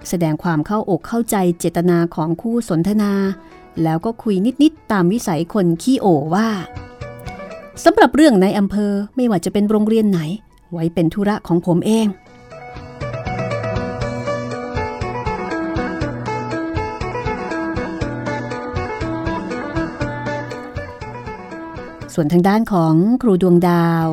[0.09, 3.13] แสดงความเข้าอกเข้าใจเจตนาของคู่สนทนา
[3.83, 6.49] แล้วก็คุยนิดๆตามวิสัยคนขี้โอว่า
[7.83, 10.19] สำหรับเรื่องในอำเภอไม่ว่าจะเป็นโรงเรียนไหน
[10.71, 12.07] ไว้เป็นธุระของผมเอง
[22.19, 24.07] ส่วนทางด้านของครูดวงดาว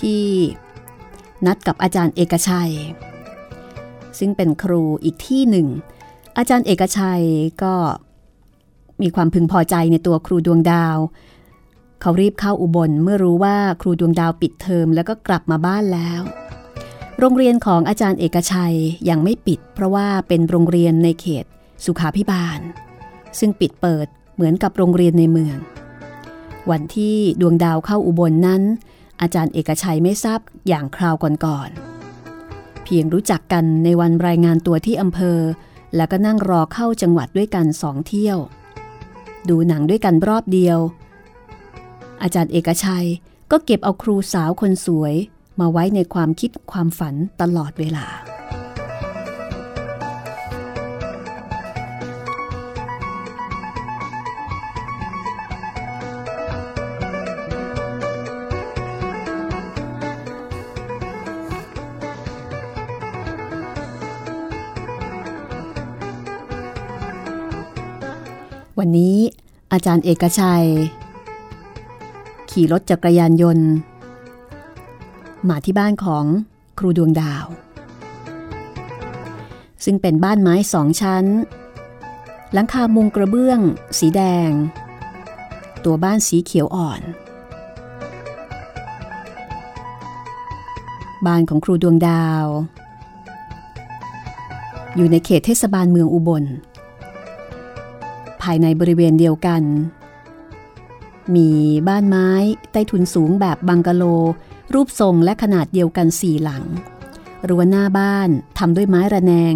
[0.00, 0.26] ที่
[1.46, 2.72] นัดกับอาจารย์เอกชัย
[4.18, 5.68] ซึ่งเป็นครูอีกที่หนึ่ง
[6.38, 7.24] อาจารย์เอกชัย
[7.62, 7.74] ก็
[9.02, 10.96] มีความพึงพอใจในตัวครูดวงดาว
[12.00, 16.20] เขารีบเข้าอุบลเมื่อรู้ว่าครูดวงดาวปิดเทอมแล้วก็กลับมาบ้านแล้ว
[17.18, 18.76] โรงเรียนของอาจารย์เอกชัย
[19.08, 21.46] ยังไม่ปิด เพราะว่าเป็นโรงเรียนในเขต
[21.84, 22.60] สุขาพิบาล
[23.38, 25.56] ซึ่งปิดเปิดเหมือนกับโรงเรียนในเมือง
[26.70, 28.62] วันที่ดวงดาวเข้าอุบลนนั้น
[29.20, 35.38] อาจารย์เอกชัยไม่ทราบอย่างคราวก่อนๆเพียงรู้จักกันในวันรายงานตัวที่อำเภอ
[35.96, 38.38] แล้วก็นั่งรอเข้าจังหวัดด้วยกันสองเที่ยว
[39.48, 40.78] ดูหนังด้วยกันรอบเดียว
[42.22, 43.06] อาจารย์เอกชัย
[43.50, 45.14] ก็เก็บเอาครูสาวคนสวย
[45.60, 48.06] มาไว้ในความคิดความฝันตลอดเวลา
[69.72, 70.66] อาจารย์เอกชัย
[72.50, 73.68] ขี่รถจักรยานยนต์
[75.48, 76.24] มาที่บ้านของ
[76.78, 77.46] ครูดวงดาว
[79.84, 81.24] ซึ่งเป็นบ้านไม้สองชั้น
[82.52, 83.60] หลังคามุงกระเบื้อง
[83.98, 84.50] สีแดง
[85.84, 87.00] ตัวบ้านสีเขียวอ่อน
[91.26, 92.44] บ้านของครูดวงดาว
[94.96, 96.44] อยู่ในเขตเทศบาลเมืองอุบล
[98.42, 99.62] ภายในบริเวณเดียวกัน
[101.34, 101.50] มี
[101.88, 102.28] บ้านไม้
[102.72, 104.04] ใต้ถุนสูงแบบบังกะโล
[104.74, 106.64] รูปทรงและขนาดเดียวกันสี่หลัง
[107.48, 108.28] รั้วหน้าบ้าน
[108.58, 109.54] ทำด้วยไม้ระแนง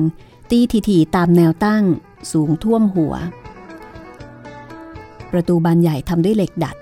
[0.51, 1.85] ตีทีๆตามแนวตั้ง
[2.33, 3.14] สูงท่วมหัว
[5.33, 6.77] ประตูบานใหญ่ทำด้วยเหล็กดัด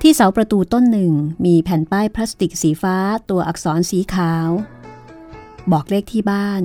[0.00, 1.12] ที่เสาประตูต้นหนึ่ง
[1.44, 2.96] มีแผ่นป้ายพลาสติกสีฟ้า
[3.30, 4.48] ตัวอักษรสีขาว
[5.72, 6.62] บอกเลขที่บ้าน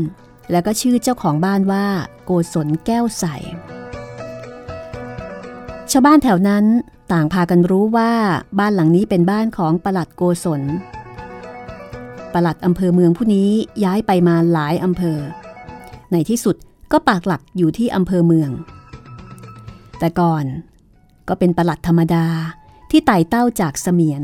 [0.51, 1.85] แล้วก็ชื่อเจ้าของบ้านว่า
[2.25, 3.25] โกศลแก้วใส
[5.91, 6.65] ชาวบ้านแถวนั้น
[7.11, 8.11] ต่างพากันรู้ว่า
[8.59, 10.61] บ้านหลังนี้เป็นบ้านของปลัดโกศล
[12.33, 13.49] ปลัดอำเภอเมืองผู้นี้
[13.83, 15.19] ย้ายไปมาหลายอำเภอ
[16.11, 16.55] ในที่สุด
[16.91, 18.49] ก็ปากหลักอยู่ที่อำเภอเมือง
[19.99, 20.45] แต่ก่อน
[21.27, 22.25] ก็เป็นปลัดธรรมดา
[22.91, 24.23] ที่ไต่เต้าจากเสมียน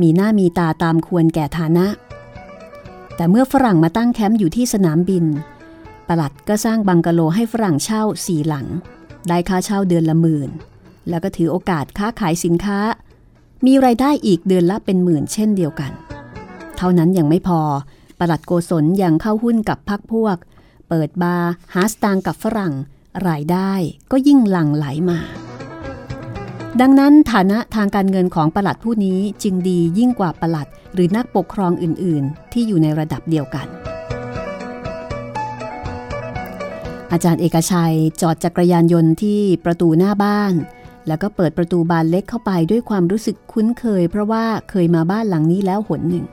[0.00, 1.86] มีหน้ามีตาตามควรแก่ฐานะ
[3.16, 5.24] แต่เมื่อฝรั่งมาตั้งแคมป์อยู่ที่สนามบิน
[6.08, 8.66] ปลัดก็สร้างบังกะโลให้ฝรั่งเช่าสี่หลัง
[9.28, 10.50] ได้ค่าเช่าเดือนละหมื่น
[11.08, 12.78] แล้วก็ถือโอกาสค้าขายสินค้า
[13.66, 15.92] มีไรายได้อีกเดือนละเป็นหมื่นเช่นเดียวกัน
[16.76, 17.60] เท่านั้นยังไม่พอ
[18.18, 20.36] ประหลัดโกศลยังเข้าหุ้นกับพักพวก
[20.88, 22.74] เปิดบาร์หาสตางกับฝรั่ง
[23.28, 23.72] รายได้
[24.10, 25.18] ก็ยิ่งหลั่งไหลมา
[26.80, 33.66] ดังนั้นฐานะทางการเงินของประหลัดผู้นี้จึงดียิ่งกว่าประหลัด หรือนักปกครองอื่น ๆ ที่อยู่ในระดับเดียวกัน
[37.12, 40.54] อาจารย์เอกชัยจอดจักรยานยนต์ที่ประตูหน้าบ้าน
[41.08, 46.26] แล้วก็เปิดประตูบานเล็กเข้าไปด้วยความรู้สึกคุ้นเคย เพราะว่าเคยมาบ้านหลังนี้แล้วหนหนึ่ง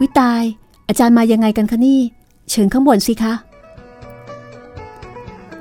[0.00, 0.42] วิตาย
[0.88, 2.00] อาจารย์มายังไงกันคะนี่
[2.50, 3.34] เชิญข้างบนสิคะ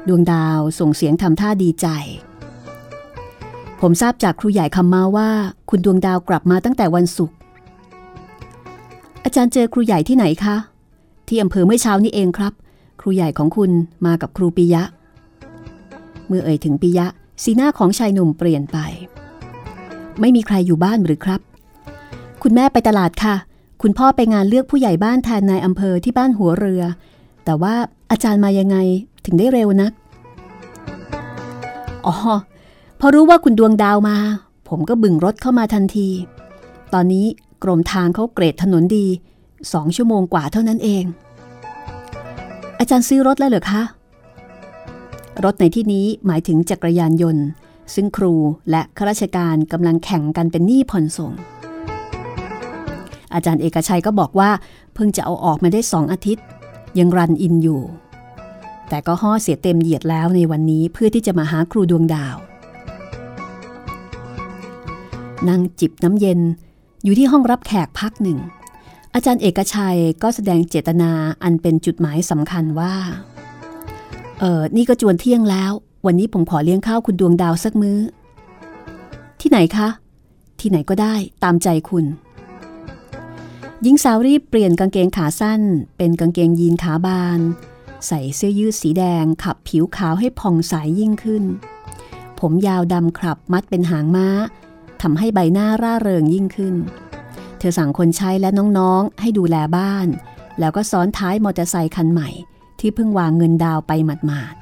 [0.08, 1.88] ดวงดาวส่งเสียงทำท่าดีใจ
[3.82, 5.30] ผมทราบจากครูใหญ่คำมาว่า
[5.69, 7.36] คุณดวงดาวกลับมาตั้งแต่วันศุกร์
[9.23, 10.56] อาจารย์เจอครูใหญ่ที่ไหนคะ
[11.28, 12.54] ที่อำเภอเมื่อเช้านี้เองครับ
[13.08, 13.72] รูใหญ่ของคุณ
[14.06, 14.84] มากับครูปิยะ
[16.28, 17.08] เมื่อเอ่ยถึงปิยะ
[17.43, 18.78] สีหน้าของชายหนุ่มเปลี่ยนไป
[20.20, 21.41] ไม่มีใครอยู่บ้านหรือครับ
[22.43, 23.36] คุณแม่ไปตลาดค่ะ
[23.82, 26.84] คุณพ่อไปงานเลือกผู้ใหญ่บ้านแทนนายอำเภอที่บ้านหัวเรือ
[27.46, 27.74] แต่ว่า
[28.12, 28.78] อาจารย์มายังไง
[29.26, 29.91] ถึงได้เร็วนัก
[32.06, 32.15] อ๋อ
[33.00, 34.17] พอรู้ว่าคุณดวงดาวมา
[34.70, 36.10] ผมก็บึงรถเข้ามาทันที
[36.93, 37.26] ตอนนี้
[37.63, 39.06] กรมทางเขาเกรดถนนดี
[39.74, 41.04] สองชั่วโมงกว่าเท่านั้นเอง
[42.80, 43.82] อาจารย์ซื้อรถแล้วเหรอคะ
[45.44, 47.46] รถในที่นี้หมายถึงจักรยานยนต์
[47.94, 48.34] ซึ่งครู
[48.72, 51.32] และข้าราชการกำลังแข่งกันเป็นหนี้ผ่อนส่ง
[53.34, 54.50] อาจารย์เอกชัยก็บอกว่า
[54.94, 56.46] เพิ่งจะเอาออกมาได้สองอาทิตย์
[57.00, 57.82] ยังรันอินอยู่
[58.90, 62.36] แต่ก็ห่อเสียเต็มเหยียดแล้วในวันนี้เพื่อที่จะมาหาครูดวงดาว
[65.48, 66.40] นั่งจิบน้ำเย็น
[67.04, 68.40] อยู่ที่ห้องรับแขกพักหนึ่ง
[69.13, 71.12] อาจารย์เอกชัยก็แสดงเจตนา
[71.43, 72.96] อันเป็นจุดหมายสำคัญว่า
[74.39, 75.72] เออนี่ก็จวนเที่ยงแล้ว
[76.06, 78.00] วันนี้ผมขอเลี้ยงข้าวคุณดวงดาวสักมื้อ
[79.41, 79.89] ที่ไหนคะ
[80.60, 82.06] ที่ไหนก็ได้ตามใจคุณ
[83.82, 85.62] หญิงสาวรีบเปลี่ยนกางเกงขาสั้น
[85.98, 87.39] เป็นกางเกงยีนขาบาน
[88.08, 91.43] ใส่เสื้อยืดสีแดงขับผิวขาวให้ผ่องใสยยิ่งขึ้น
[92.39, 94.28] ผมยาวดำครับมัดเป็นหางม้า
[95.02, 96.76] ทำให้ใบหน้าร่าเริงยิ่งขึ้น
[97.60, 100.08] เธอสั่งคนใช้และน้องๆ ให้ดูแลบ้าน
[100.60, 102.30] แล้วก็ซ้อนท้ายมอเตอร์ไซค์คันใหม่
[102.80, 104.62] ที่เพิ่งวางเงินดาวไปหมาดๆ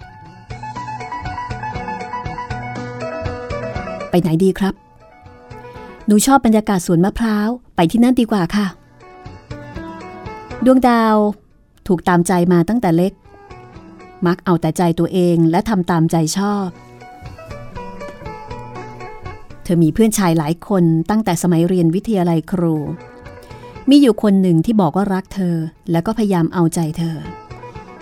[4.10, 4.74] ไปไหนดีครับ
[6.06, 8.68] หนูชอบบรรยากาศสวนมะพร้าว ไปที่นั่นดีกว่าค่ะ
[10.66, 11.16] ดวงดาว
[11.88, 13.14] ถูกตามใจมาตั้งแต่เล็ก
[14.26, 16.68] มักเอาแต่ใจตัวเองและทำตามใจชอบ
[19.66, 22.76] เธอมีเพื่อนชายหลายคนตั้งแต่สมัยเรียนวิทยาลัยครู
[23.90, 25.56] มีอยู่คนหนึ่งที่บอกว่ารักเธอ
[25.92, 27.18] แล้วก็พยายามเอาใจเธอ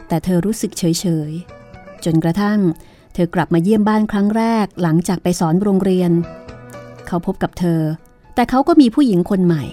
[0.07, 2.59] แต่เธอรู้สึกเฉยๆจนกระทั่ง
[3.13, 6.11] เธอกลับมาเยี่ยมบ้านครั้งแรกหลังจากไปสอนโรงเรียน
[7.07, 7.81] เขาพบกับเธอ
[8.35, 9.63] แต่เขาก็มีผู้หญิงคนใหม่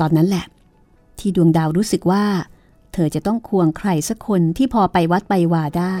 [0.00, 0.44] ตอนนั้นแหละ
[1.18, 2.24] ที่ดวงดาวรู้สึกว่า
[2.92, 5.96] เธอจะต้องควงใครสักคนที่พอไปวัดไปวาได้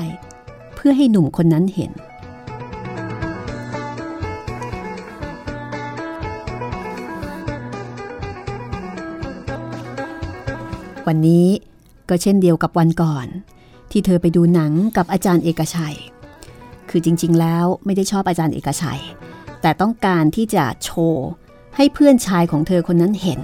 [0.74, 1.92] เพื่อให้หนุ่มคนนั้นเห็น
[11.06, 11.46] วันนี้
[12.08, 13.26] ก็เช่นเดียวกับวันก่อน
[13.90, 15.96] ที่เธอไปดูหนังกับอาจารย์เอกชัย
[16.90, 19.02] คือจริงๆ แล้วไม่ได้ชอบอาจารย์เอกชัย
[19.62, 21.26] แต่ต้องการที่จะโชว์
[21.76, 23.40] ให้เพื่อนชายของเธอคนนั้นเห็น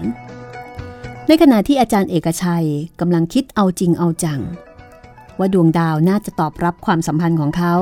[1.28, 2.66] ในขณะที่อาจารย์เอกชัย
[3.00, 4.40] กำลังคิดเอาจริงเอาจัง
[5.38, 7.74] ว่าดวงดาวน่าจะตอบรับความสัมพันธ์ของเขา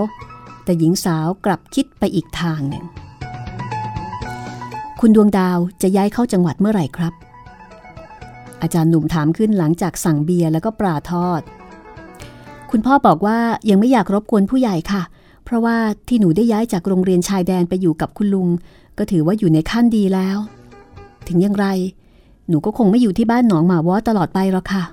[0.65, 2.85] แต่หญิงสาวกลับคิดไปอีกทางหนึ่ง
[5.01, 7.13] คุณดวงดาวจะย้ายเข้าจังหวัดเมื่อไหร่ครับ
[8.63, 11.41] อาจารย์หนุ่มถามขึ้นหลังจากสั่งเบียร์แล้วก็ปลาทอด
[12.71, 13.39] คุณพ่อบอกว่า
[13.71, 15.03] ยังไม่อยากรบกวนผู้ใหญ่ค่ะ
[15.45, 15.77] เพราะว่า
[16.09, 18.49] ที่หนูได้ย้ายจากโรงเรียนชายแดนไปอยู่กับคุณลุง
[18.99, 20.39] ก็ถือว่าอยู่ในขั้นดีแล้ว
[21.29, 21.67] ถึงอย่างไร
[22.49, 24.85] หนูก็คงไม่อยู่ที่บ้านหนองหมาวอตลอดไปหรอกค่ะ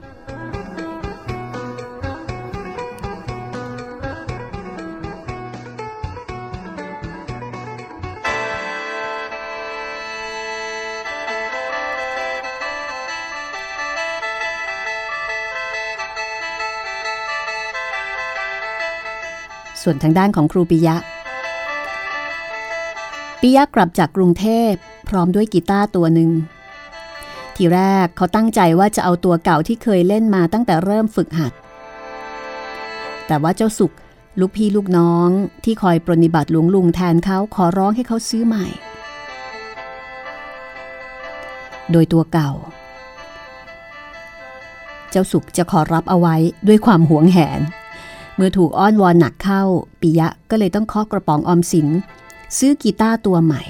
[19.83, 20.95] ส่วนทางด้านของครูปิยะ
[23.41, 24.71] ปิยะกลับจากกรุงเทพ
[25.09, 26.31] พร้อมด้วยกีตาร์ตัวหนึ่ง
[27.55, 31.53] ทีแรกเขาตั้งใจว่าจะเอาตัวเก่าที่เคยเล่นมาตั้งแต่เริ่มฝึกหัด
[33.27, 33.93] แต่ว่าเจ้าสุข
[34.39, 35.29] ลูกพี่ลูกน้อง
[35.63, 38.65] ที่คอยปรนิบัติหลวงลุงแทนเขาขอร้องให้เขาซื้อใหม่
[41.91, 42.51] โดยตัวเก่า
[45.11, 46.35] เจ้าสุขจะขอรับเอาไว้
[46.67, 47.61] ด้วยความหวงแหน
[48.35, 49.63] เมื่อถูกอ้อนวอนหนักเข้า
[50.01, 51.87] ปิยะก็เลยต้องเคาะกระป๋องออมสิน
[52.57, 53.61] ซื้อกีตาร์ตัวใหม่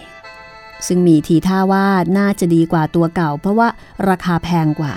[0.88, 1.86] ซึ่งมีทีท่าว่า
[2.18, 3.68] น่าจะดีกว่าตัวเก่า เพราะว่า
[4.10, 4.94] ราคาแพงกว่า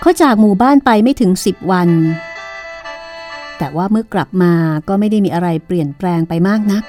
[0.00, 1.90] เขาจากหมู่บ้านไปไม่ถึงสิบวัน
[3.58, 4.52] แต่ว่าเมื่อกลับมา
[4.88, 6.82] ก็ไม่ได้มีอะไรเปลี่ยนแปลงไปมากนัก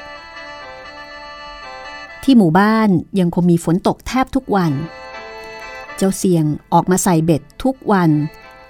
[2.32, 4.71] ที่หมู่บ้านยังคงมีฝนตกแทบทุกวัน
[5.97, 8.11] เจ้าเสียงออกมาใส่เบ็ดทุกวัน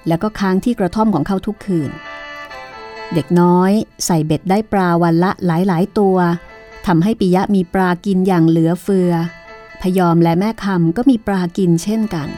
[0.07, 1.91] แล้วก็ค้างที่กระท่อมของเขาทุกคืน
[3.14, 3.72] เด็กน้อย
[4.05, 6.18] ใส่เบ็ดได้ปลาวันละหลายๆตัว
[6.86, 9.12] ทำให้ปิยะมีปลากินอย่างเหลือเฟือ
[9.82, 12.30] พยอมและแม่คำก็มีปลากินเช่นกัน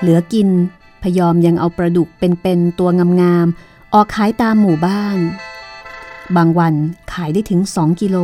[0.00, 0.48] เหลือกิน
[1.02, 2.88] พยอมยังเอาปลาดุกเป็นๆตัว
[3.20, 5.18] งามๆออกขายตามหมู่บ้าน
[6.36, 6.74] บางวัน
[7.12, 8.18] ขายได้ถึงสองกิโล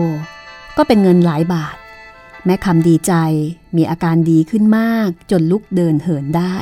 [0.76, 1.76] ก็เป็นเงินหลายบาท
[2.44, 3.12] แม่คำดีใจ
[3.76, 6.56] มีอาการดีขึ้นมากจนลุกเดินเหินได้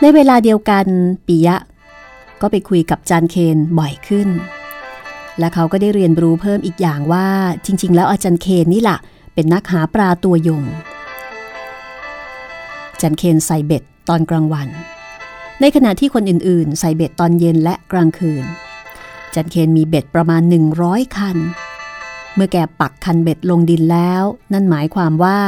[0.00, 0.86] ในเวลาเดียวกัน
[1.26, 1.56] ปิยะ
[2.40, 4.28] ก็ไปคุยกับจานเคนบ่อยขึ้น
[5.38, 7.28] และเขาก็ได้เรียนรู้เพิ่มอีกอย่างว่า
[7.64, 8.98] จริง ๆ แล้วอาจารย์เคนนี่แหละ
[9.34, 10.64] เป็นนักหาปลาตัวยง
[13.00, 14.68] จันเคนใส่เบ็ดตอนกลางวัน
[15.60, 18.44] ในขณะที่คนอื่นๆ ใส่เบ็ดตอนเย็นและกลางคืน
[19.34, 20.42] จันเคนมีเบ็ดประมาณ
[20.78, 21.36] 100 คัน
[22.34, 25.38] เมื่อแกปักคันเบ็ดลงดินแล้ว นั่นหมายความว่า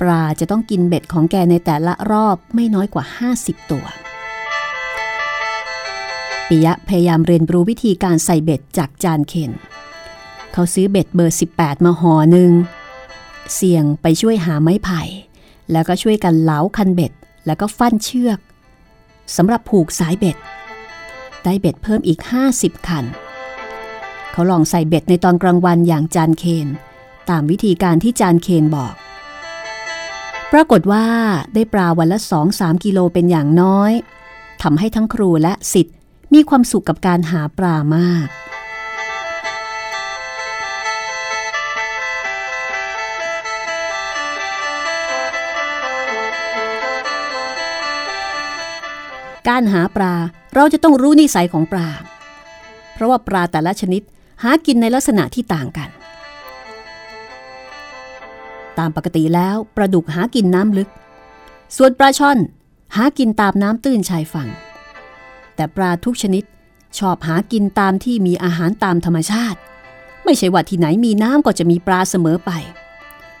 [0.00, 3.04] ปลาจะต้องกินเบ็ดของแกในแต่ละรอบไม่น้อยกว่า
[3.36, 3.86] 50 ตัว
[6.48, 9.52] ปิยะพยายามเรียนรู้วิธีการใส่เบ็ดจากจานเคน
[10.52, 12.52] เขาซื้อเบ็ดเบอร์ 18 มาห่อหนึ่ง
[13.54, 15.02] เสี่ยงไปช่วยหาไม้ไผ่
[15.72, 17.12] แล้วก็ช่วยกันเหลาคันเบ็ด
[17.46, 18.38] แล้วก็ฟันเชือก
[19.36, 20.36] สำหรับผูกสายเบ็ด
[21.44, 22.20] ได้เบ็ดเพิ่มอีก
[22.54, 23.04] 50 คัน
[24.32, 26.68] เขาลองใส่เบ็ดในตอนกลางวันอย่างจานเคน
[27.30, 28.94] ตามวิธีการที่จานเคนบอก
[30.52, 31.06] ปรากฏว่า
[31.54, 32.18] ได้ปลาวันละ
[32.52, 33.92] 2-3 กิโลเป็นอย่างน้อย
[34.62, 35.94] ทำให้ทั้งครูและสิทธิ์
[36.34, 38.26] มีความสุขกับการหาปลามาก
[49.48, 50.14] การหาปลา
[50.54, 51.88] เราจะต้องรู้นิสัยของปลา
[52.94, 54.02] เพราะว่าปลาแต่ละชนิด
[54.42, 55.88] หากินในลักษณะที่ต่างกัน
[58.78, 60.88] ตามปกติแล้วปลาดุกหากินน้ำลึก
[61.76, 62.38] ส่วนปลาช่อน
[62.96, 64.48] หากินตามน้ำตื้นชายฝั่ง
[65.54, 66.44] แต่ปลาทุกชนิด
[66.98, 69.58] ชอบหากินตามที่มีอาหารตามธรรมชาติ
[70.24, 72.50] ไม่ใช่ว่าที่ไหนมีน้ำก็จะมีปลาเสมอไป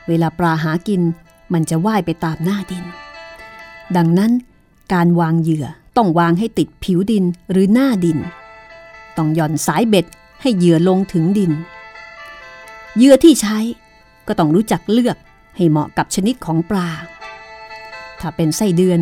[0.08, 1.02] เวลาปลาหากิน
[1.52, 2.84] มันจะว่ายไปตามหน้าดิน
[3.96, 4.32] ดังนั้น
[4.92, 5.66] การวางเหยื่อ
[5.98, 8.18] ต้องวางให้ติดผิวดินหรือหน้าดิน
[9.16, 10.06] ต้องหย่อนสายเบ็ด
[10.40, 11.52] ให้เหยื่อลงถึงดิน
[12.96, 13.58] เหยื่อที่ใช้
[14.26, 15.16] ก็ต้องรู้จักเลือก
[15.56, 16.88] ให้เหมาะกับชนิดของปลา
[18.20, 19.00] ถ้าเป็นไส้เดือน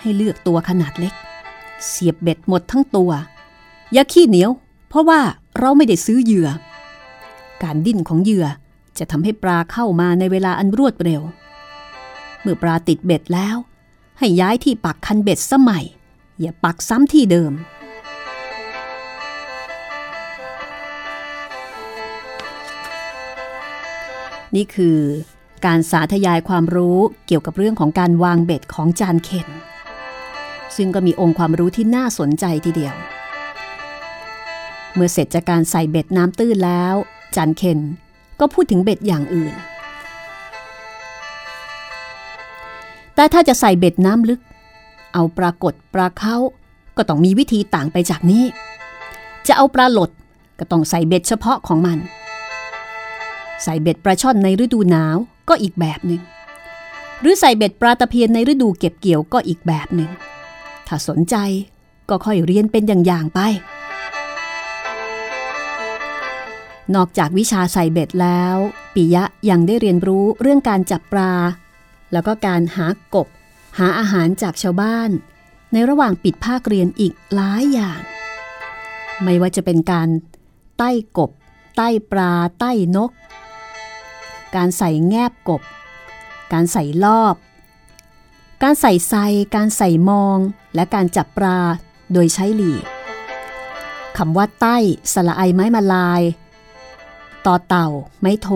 [0.00, 1.14] ให้เลือกตัวขนาดเล็ก
[1.86, 3.10] เสียบเบ็ดหมดทั้งตัว
[3.92, 4.50] อย่าขี้เหนียว
[4.88, 5.20] เพราะว่า
[5.58, 6.48] เราไม่ได้ซื้อเหยื่อ
[7.62, 8.46] การดิ้นของเหยื่อ
[8.98, 11.22] จะทำให้ปลาเข้ามาในเวลาอันรวดเร็ว
[12.40, 13.56] เมื่อปลาติดเบ็ดแล้ว
[14.18, 15.84] ให้ย้ายที่ปักคันเบ็ดสมัย
[16.40, 17.52] อย่าปักซ้ำที่เดิม
[24.56, 24.98] นี่คือ
[25.66, 29.48] การสาธยายความรู้เกี่ยวกับเรื่องของการวางเบ็ดของจานเคน
[30.76, 32.94] ซึ่งก็มีองค์ความรู้ที่น่าสนใจทีเดียว
[34.94, 36.94] เมื่อเสร็จจากการใส่เบ็ดน้ำตื้นแล้ว
[37.36, 37.78] จานเคน
[38.40, 39.54] ก็พูดถึงเบ็ดอย่างอื่น
[43.14, 44.40] แต่ถ้าจะใส่เบ็ดน้ำลึก
[45.18, 46.38] เอาปรากฏปลาเข้า
[46.96, 48.44] ก็ต้องมีวิธีต่างไปจากนี้
[49.46, 50.10] จะเอาปลาหลด
[50.58, 51.98] ก็ต้องใส่เบ็ดเฉพาะของมัน
[53.62, 55.16] ใส่เบ็ดปลาช่อนในฤดูหนาว
[55.48, 56.22] ก็อีกแบบหนึ่ง
[57.20, 60.10] หรือใส่เบ็ดปลาตะเพียนในฤดูเก็บเกี่ยวก็อีกแบบหนึ่ง
[60.86, 61.36] ถ้าสนใจ
[62.08, 63.40] ก็ค่อยเรียนเป็นอย่างๆไป
[66.94, 68.56] นอกจากวิชาใส่เบ็ดแล้ว
[68.94, 71.32] ปิยะยังได้เรียนรู้เรื่องการจับปลา
[72.12, 73.28] แล้วก็การหากบ
[73.78, 75.10] หาอาหารจากชาวบ้าน
[75.72, 78.00] ในระหว่างปิดภาคเรียนอีกหลายอย่าง
[79.22, 80.08] ไม่ว่าจะเป็นการ
[80.78, 81.30] ใต้กบ
[81.76, 83.10] ใต้ปลา ใต้นก
[84.56, 85.62] การใส่แงบกบ
[86.52, 87.34] การใส่ลอบ
[88.62, 89.14] การใส่ไซ
[89.54, 90.38] การใส่มอง
[90.74, 91.58] และการจับปลา
[92.12, 92.72] โดยใช้หลี
[94.16, 94.76] คำว่าใต้
[95.12, 96.22] สละไอไม้มาลาย
[97.46, 97.88] ต่อเต่า
[98.20, 98.48] ไม้โท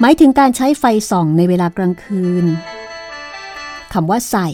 [0.00, 2.46] หมายถึงการใช้ไฟส่องในเวลากลางคืน
[4.00, 4.48] คำว่าใส่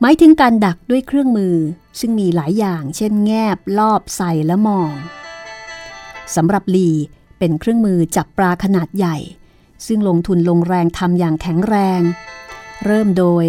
[0.00, 1.56] หมายถึงการดักด้วยเครื่องมือ
[2.00, 4.92] ซึ่งมีหลายอย่าง เช่น แงบ ลอบ ใส่และมอง
[6.34, 6.90] สำหรับลี
[7.38, 9.16] เป็นเครื่องมือจับปลาขนาดใหญ่
[9.86, 12.00] ซึ่งลงทุนลงแรงทำอย่างแข็งแรง
[12.84, 13.44] เริ่มโดย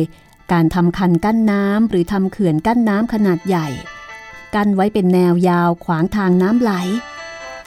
[0.52, 3.68] การทำคันกั้นน้ำหรือทำเขื่อนกั้นน้ำขนาดใหญ่
[4.56, 6.72] กั้นไว้เป็นแนวยาวขวางทางน้ำไหล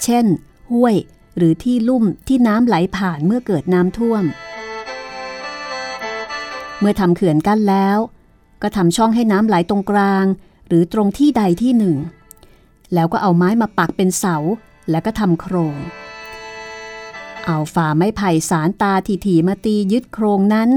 [0.03, 0.27] เช่น
[0.71, 0.97] ห้วย
[1.37, 4.25] หรือที่ลุ่มที่น้ำไหลผ่านเมื่อเกิดน้ำท่วม
[6.81, 7.99] เมื่อทำเขื่อนกั้นแล้ว
[8.63, 10.25] ก็ทำช่องให้น้ำไหลตรงกลาง
[10.69, 11.97] หรือตรงที่ใดที่หนึ่ง
[12.95, 14.37] แล้วก็เอาไม้มาปักเป็นเสา
[14.91, 15.77] แล้วก็ทำโครง
[17.47, 18.93] เอาฝ่าไม้ไผ่สารตา
[19.27, 20.69] ถี่ๆมาตียึดโครงนั้น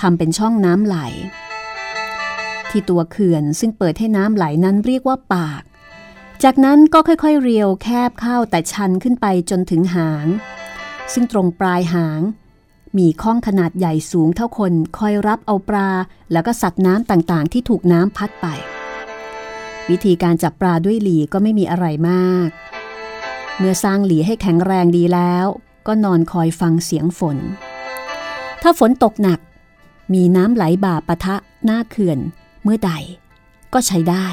[0.00, 0.96] ทำเป็นช่องน้ำไหล
[2.70, 5.62] ที่ตัวเขื่อนซึ่งเปิดให้น้ำไหลนั้นเรียกว่าปาก
[6.42, 10.26] จากนั้นก็ค่อยๆ เรียวแคบเข้าแต่ชันขึ้นไปจนถึงหาง
[11.12, 12.20] ซึ่งตรงปลายหาง
[12.98, 15.90] มีข้องขนาดใหญ่สูงเท่าคนคอยรับเอาปลา
[16.32, 18.46] แล้วก็สัตว์น้ำต่างๆ ที่ถูกน้ำพัดไป
[19.90, 22.48] วิธีการจับปลาด้วยหลีก็ไม่มีอะไรมาก
[23.58, 25.46] เมื่อสร้างหลีให้แข็งแรงดีแล้ว
[25.86, 27.38] ก็นอนคอยฟังเสียงฝน
[28.62, 29.40] ถ้าฝนตกหนัก
[30.14, 32.18] มีน้ำไหลบ่าปะทะหน้าเขื่อน
[32.62, 32.92] เมื่อใด
[33.72, 34.26] ก็ใช้ได้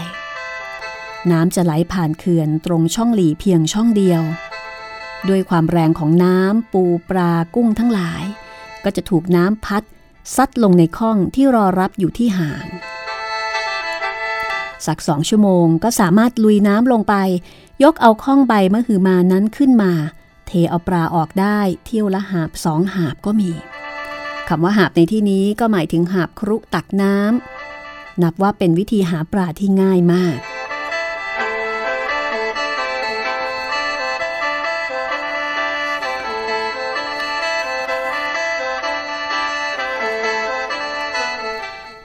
[1.31, 4.21] น้ำจะไหลผ่านเขื่อนตรงช่องหลีเพียงช่องเดียว
[5.29, 8.23] ด้วยความแรงของน้ำปูปลากุ้งทั้งหลาย
[8.83, 9.83] ก็จะถูกน้ำพัด
[10.35, 12.67] ซัดลงในข้องที่รอรับอยู่ที่หาง
[14.85, 17.15] สักสองชั่วโมงก็สามารถลุยน้ำลงไป
[17.83, 19.93] ยกเอาข้องใบมะหือมานั้นขึ้นมา
[20.47, 23.51] เทเอาปลาออกได้เที่ยวละหาบสองหาบก็มี
[24.47, 30.37] คำว่าหาบในที่นี้ก็หมายถึงหาบครุตักน้ำนับว่าเป็นวิธีหาปลาที่ง่ายมาก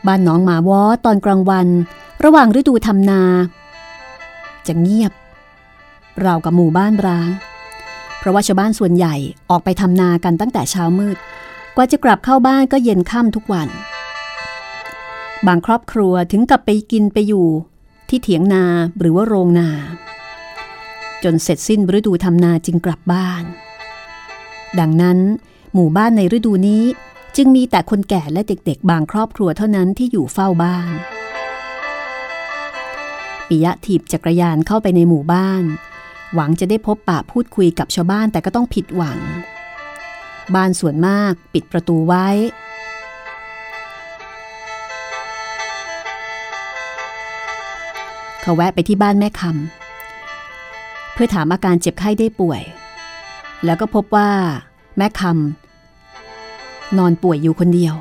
[0.07, 1.69] บ้านหนองหมาวอตอนกลางวัน
[2.25, 3.23] ระหว่างฤดูทำนา
[4.67, 5.13] จะเงียบ
[6.21, 7.31] เรากับหมู่บ้านร้าง
[8.19, 9.15] เพราะว่าชาวบ้านส่วนใหญ่
[9.51, 11.17] ออกไปทำนากันตั้งแต่เช้ามืด
[11.77, 13.69] กว่าจะกลับเข้าบ้านก็เย็นค่ำทุกวัน
[15.47, 17.47] บางครอบครัวถึงกับไปกินไปอยู่
[18.09, 18.65] ที่เถียงนา
[18.99, 19.69] หรือว่าโรงนา
[21.25, 23.45] จนเสร็จสิ้นฤดูทำนาจึงกลับบ้าน
[24.79, 25.19] ดังนั้น
[25.75, 26.85] หมู่บ้านในฤดูนี้
[27.37, 30.95] จึงมีแต่คนแก่และเด็กๆ บางครอบครัวเท่านั้นที่อยู่เฝ้าบ้าน
[33.49, 35.65] ปิยะถีบจักรยานเข้าไปในหมู่บ้าน
[36.35, 39.19] หวังจะได้พบปะพูดคุยกับชาวบ้านแต่ก็ต้องผิดหวัง
[40.55, 42.27] บ้านส่วนมากปิดประตูไว้
[48.41, 52.63] เขาแวะไปที่บ้านแม่คำเพื่อถามอาการเจ็บไข้ได้ป่วย
[53.65, 54.31] แล้วก็พบว่า
[54.97, 55.64] แม่คำ
[56.99, 57.95] นอนป่วยอยู่คนเดียว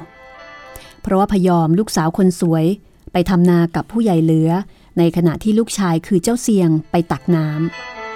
[1.01, 2.65] เพราะว่าพยอมลูกสาวคนสวย
[3.11, 4.51] ไปทำนากับผู้ใหญ่เหลือ
[4.97, 7.47] ในขณะที่ลูกชายคือเจ้าเสียงไปตักน้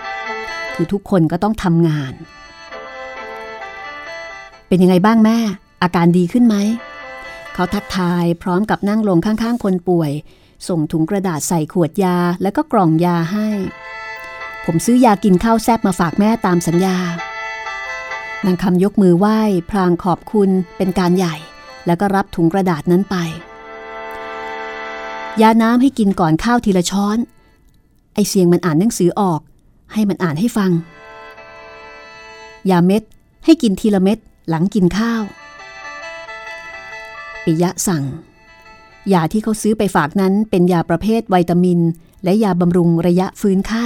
[0.04, 2.14] ำคือทุกคนก็ต้องทำงาน
[4.68, 5.38] เป็นยังไงบ้างแม่
[5.84, 6.56] อาการดีขึ้นไหม
[7.54, 10.12] เขาทักทายพร้อมกับนั่งลงข้างๆ คนป่วย
[10.68, 13.48] ส่งถุงกระดาษใส่ขวดยาแล้วก็กล่องยาให้
[14.66, 16.98] ผมซื้อยากินข้าวแซบมาฝากแม่ตามสัญญา
[18.46, 21.36] นางคำยกมือไหว้พรางขอบคุณเป็นการใหญ่
[21.86, 23.16] แล้วก็รับถุงกระดาษนั้นไป
[25.42, 27.18] ยาน้ำให้กินก่อนข้าวทีละช้อน
[28.14, 29.42] ไอเสียงมันอ่านหนังสือออก
[29.94, 30.72] ให้มันอ่านให้ฟัง
[32.70, 33.04] ยาเม็ด
[33.46, 34.18] ให้กินทีละเม็ด
[34.50, 35.24] หลังกินข้าว
[37.44, 38.04] ปิยะสั่ง
[39.14, 41.80] ยาที่เขาซื้อไปฝากนั้นเป็นยาประเภทวิตามิน
[42.24, 43.86] และยาบำรุงระยะฟื้นไข้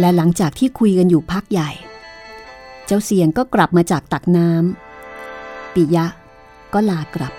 [0.00, 1.70] และหลังจากที่คุยกันอยู่พักใหญ่
[2.86, 6.06] เจ้าเสียงก็กลับมาจากตักน้ำปิยะ
[6.72, 7.34] ก็ลากลับ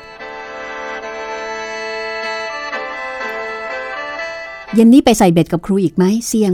[4.74, 6.54] เย็นนี้ไปใส่เบ็ดกับครูอีกไหมเสียง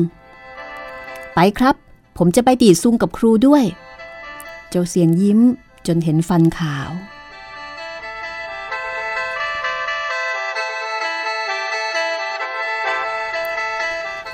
[1.33, 1.75] ไปครับ
[2.17, 3.63] ผมจะไปตีซุ้งกับครูด้วย
[4.69, 5.39] เจ้าเสียงยิ้ม
[5.87, 6.89] จนเห็นฟันขาว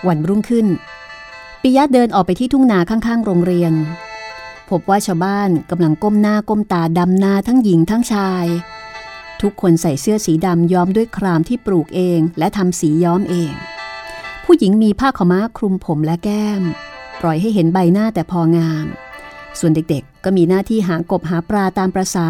[0.07, 0.67] วันรุ่งขึ้น
[1.63, 3.73] ปิยะเดินออกไปที่ทุ่งนาข้างๆ โรงเรียน
[4.69, 8.45] พบว่าชาวบ้านกำลังก้มหน้าก้มตาดำนาทั้งหญิงทั้งชาย
[9.41, 13.53] ทุกคนใส่เสื้อสีดำย้อมด้วยครามที่ปลูกเองและทำสีย้อมเอง
[14.45, 16.61] ผู้หญิงมีผ้าขม้าคลุมผมและแก้ม
[17.21, 18.85] ปล่อยให้เห็นใบหน้าแต่พองาม
[19.59, 22.29] ส่วนเด็กๆ ก็มีหน้าที่หากบหาปลาตามประษา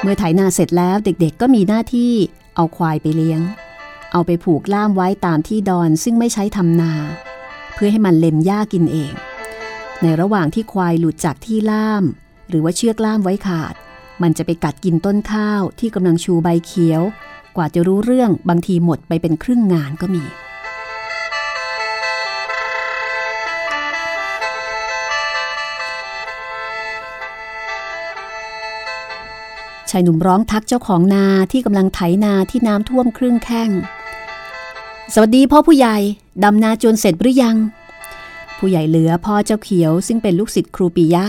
[0.00, 2.12] เมื่อไถนาเสร็จแล้วเด็กๆ ก็มีหน้าที่
[2.54, 3.40] เอาควายไปเลี้ยง
[4.16, 6.92] เอาไปผูกล่ามไว้ตามที่ดอนซึ่งไม่ใช้ทำนา
[7.74, 9.12] เพื่อให้มันเล็มหญ้ากินเอง
[10.02, 12.04] ในระหว่างที่ควายหลุดจากที่ล่าม
[12.48, 13.74] หรือว่าเชือกล่ามไว้ขาด
[14.22, 17.02] มันจะไปกัดกินต้นข้าวที่กำลังชูใบเขียว
[17.56, 20.24] กว่าจะรู้เรื่องบางทีหมดไปเป็นครึ่งงานก็มี
[29.90, 33.70] ชายหนุ่มร้องทักเจ้าของนาที่กำลังไถนาที่น้ำท่วมครึ่งแข้ง
[35.14, 35.96] สวัสดีพ่อผู้ใหญ่
[36.44, 37.56] ดำนาจนเสร็จหรือยัง
[38.58, 41.24] ผู้ใหญ่เหลือพ่อเจ้าเขียวซึ่งเป็นลูกศิษย์ครูปิยะ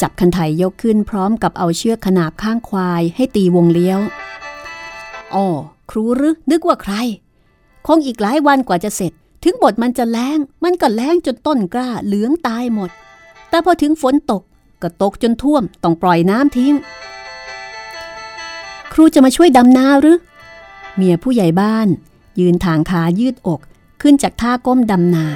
[0.00, 4.00] จับคันไถยกขึ้นพร้อมกับเอาเชือกขนาบข้างควายให้ตีวงเลี้ยว
[5.34, 5.46] อ๋อ
[5.90, 6.94] ครูหรือนึกว่าใคร
[7.86, 9.12] คงอีกหลายวันกว่าจะเสร็จ
[9.44, 12.90] ถึงบทมันจะแล้ง มันก็แล้งจนต้นกล้าเหลืองตายหมด
[13.48, 14.42] แต่พอถึงฝนตก
[14.82, 16.74] ก็ตกจนท่วมต้องปล่อยน้ำทิ้ง
[18.92, 20.18] ครูจะมาช่วยดำนาหรือ
[20.96, 21.88] เมียผู้ใหญ่บ้าน
[22.40, 23.60] ยืนถางขายืดอก
[24.02, 25.26] ขึ้นจากท่าก้มดำนา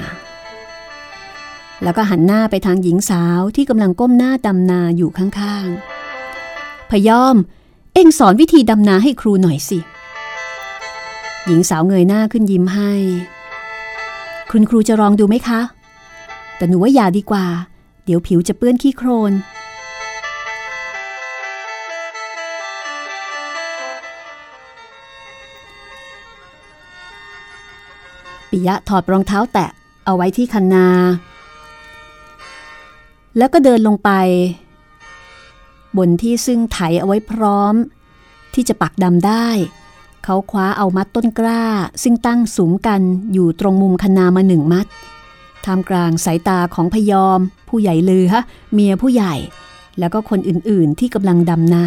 [1.82, 7.36] แล้วก็หันหน้าไปทางหญิงสาวที่กำลังก้มหน้าดำนาอยู่ข้างๆ พยอม
[7.94, 9.78] เอ็งสอนวิธีดำนาให้ครูหน่อยสิ
[11.46, 12.92] หญิงสาวเงยหน้าขึ้นยิ้มให้
[14.50, 15.60] คุณครูจะลองดูไหมคะ
[16.56, 17.46] แต่หนูว่าอย่าดีกว่า
[18.04, 19.32] เดี๋ยวผิวจะเปื้อนขี้โครน
[28.50, 29.68] ปิยะถอดรองเท้าแตะ
[30.04, 30.88] เอาไว้ที่คันนา
[33.36, 34.10] แล้วก็เดินลงไป
[35.96, 37.74] บนที่ซึ่งไถเอาไว้พร้อม
[38.54, 39.46] ที่จะปักดำได้
[40.24, 41.64] เขาคว้าเอามัดต้นกล้า
[42.02, 43.00] ซึ่งตั้งสูงกัน
[43.32, 44.86] อยู่ตรงมุมคันนามาหนึ่งมัด
[45.64, 48.42] ท่ามกลางสายตาของพยอม ผู้ใหญ่ลือฮะ
[48.72, 49.34] เมียผู้ใหญ่
[49.98, 51.86] แล้วก็คนอื่นๆที่กำลังดำนา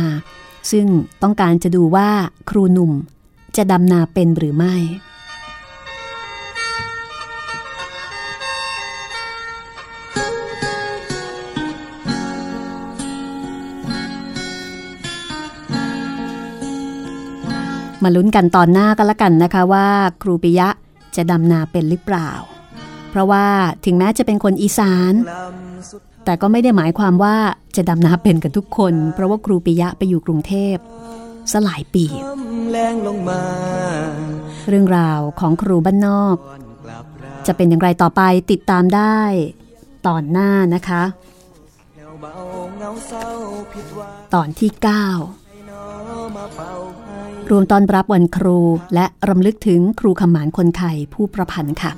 [0.72, 0.86] ซึ่ง
[1.22, 2.10] ต้องการจะดูว่า
[2.50, 2.92] ครูหนุ่ม
[3.58, 4.76] จะดำนาเป็นหรือไม่
[18.04, 19.88] มาลุ้นกันตอนหน้ากันละกันนะคะว่า
[20.22, 20.70] ครูปิยะ
[21.16, 22.30] จะดำนาเป็นหรือเปล่า
[23.10, 23.46] เพราะว่า
[23.86, 25.14] ถึงแม้จะเป็นคนอีสาน
[26.26, 27.36] แต่ก็ไม่ได้หมายความว่า
[27.76, 30.76] จะดำนาเป็นกันทุกคน เพราะว่าครูปิยะไปอยู่กรุงเทพ
[31.52, 32.06] สลายปี
[34.70, 36.36] เรื่องราวของครูบ้านนอก
[37.48, 39.20] จะเป็นอย่างไรต่อไปติดตามได้
[40.08, 41.04] ตอนหน้านะคะ
[42.22, 42.36] เบา
[42.80, 43.28] เงาเก้า
[43.74, 45.43] ผิดหวังตอนที่ 9
[47.52, 48.60] รวมตอนรับวันครู
[48.94, 51.92] และรำลึกถึงครูขมานคนไทยผู้ประพันธ์ค่ะ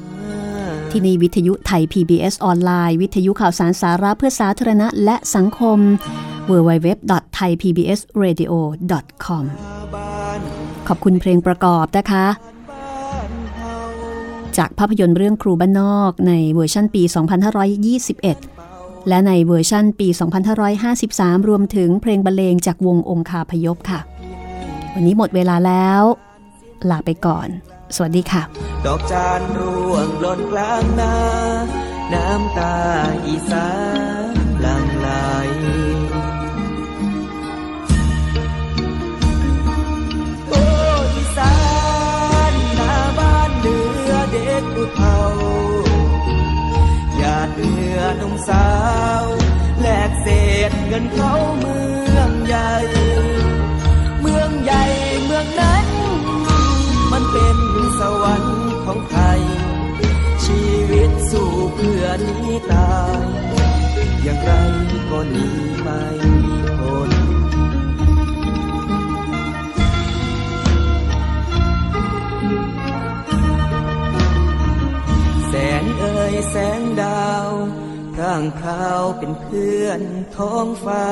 [0.92, 5.80] ที่นี่วิทยุไทย PBS ออนไลน์ วิทยุข่าวสารสาระเพื่อสาธารณะและสังคม
[6.50, 9.44] www.thaipbsradio.com
[9.96, 10.40] บ้าน
[10.88, 12.26] ขอบคุณเพลงประกอบนะคะ
[12.72, 13.76] บ้านเฮา
[14.58, 17.04] จากภาพยนตร์เรื่องครูบ้านนอกในเวอร์ชันปี
[18.26, 20.08] 2521และในเวอร์ชันปี
[20.78, 24.02] 2553 รวมถึงเพลงบรรเลงจากวงองคาพยพค่ะ
[24.98, 26.04] วันนี้หมดเวลาแล้ว
[26.90, 27.48] ลาไปก่อน
[27.96, 28.44] สวัสดีค่ะ
[28.86, 31.16] ดอกจานร่วงหล่นกลางนา
[32.14, 32.78] น้ำตา
[33.28, 33.70] อีสา
[34.34, 35.10] นหลังไหล
[40.50, 40.62] โอ้
[41.16, 41.56] อีสา
[42.52, 43.78] นนาบ้านเดื
[44.08, 45.20] อเด็กผู้เฒ่า
[47.18, 48.68] หยาดเดือนุ่มสา
[49.22, 49.24] ว
[49.82, 50.28] แลกเศ
[50.70, 51.78] ษเงินเขาเมื
[52.18, 52.72] องใหญ่
[61.36, 63.24] สู้เพื่อนี้ตาย
[64.24, 64.52] อย่างไร
[65.10, 65.48] ก็หนี
[65.82, 66.02] ไม่
[66.80, 67.12] พ้น
[75.48, 77.50] แสงเอ่ยแสงดาว
[78.20, 80.02] ร่างคราวเป็นเพื่อน
[80.38, 81.10] ท้องฟ้า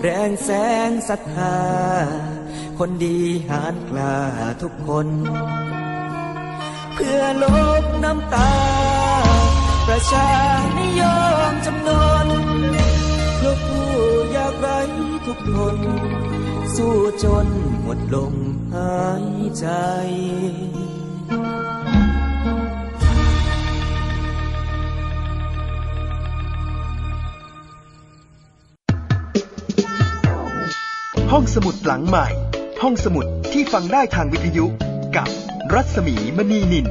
[0.00, 0.50] แรงแส
[0.88, 1.60] งศรัทธา
[2.78, 3.18] คนดี
[3.48, 4.18] หานกล้า
[4.62, 5.08] ทุกคน
[7.00, 7.44] พื่อล
[7.82, 8.52] บน้ำตา
[9.86, 10.28] ประชา
[10.78, 11.02] นิย
[11.50, 11.90] มจำน
[12.26, 12.28] น
[13.36, 13.88] เพื่อผู้
[14.36, 14.80] ยากไร้
[15.26, 15.76] ทุกคน
[16.74, 17.46] สู้จน
[17.82, 18.34] หมดลม
[18.74, 19.26] หาย
[19.58, 19.66] ใจ
[31.32, 32.26] ห้องสมุดหลังใหม่
[32.82, 34.66] ห้องสมุดที่ฟังได้ทางวิทยุ
[35.16, 35.28] กับ
[35.74, 36.86] รัศมีมณีนิน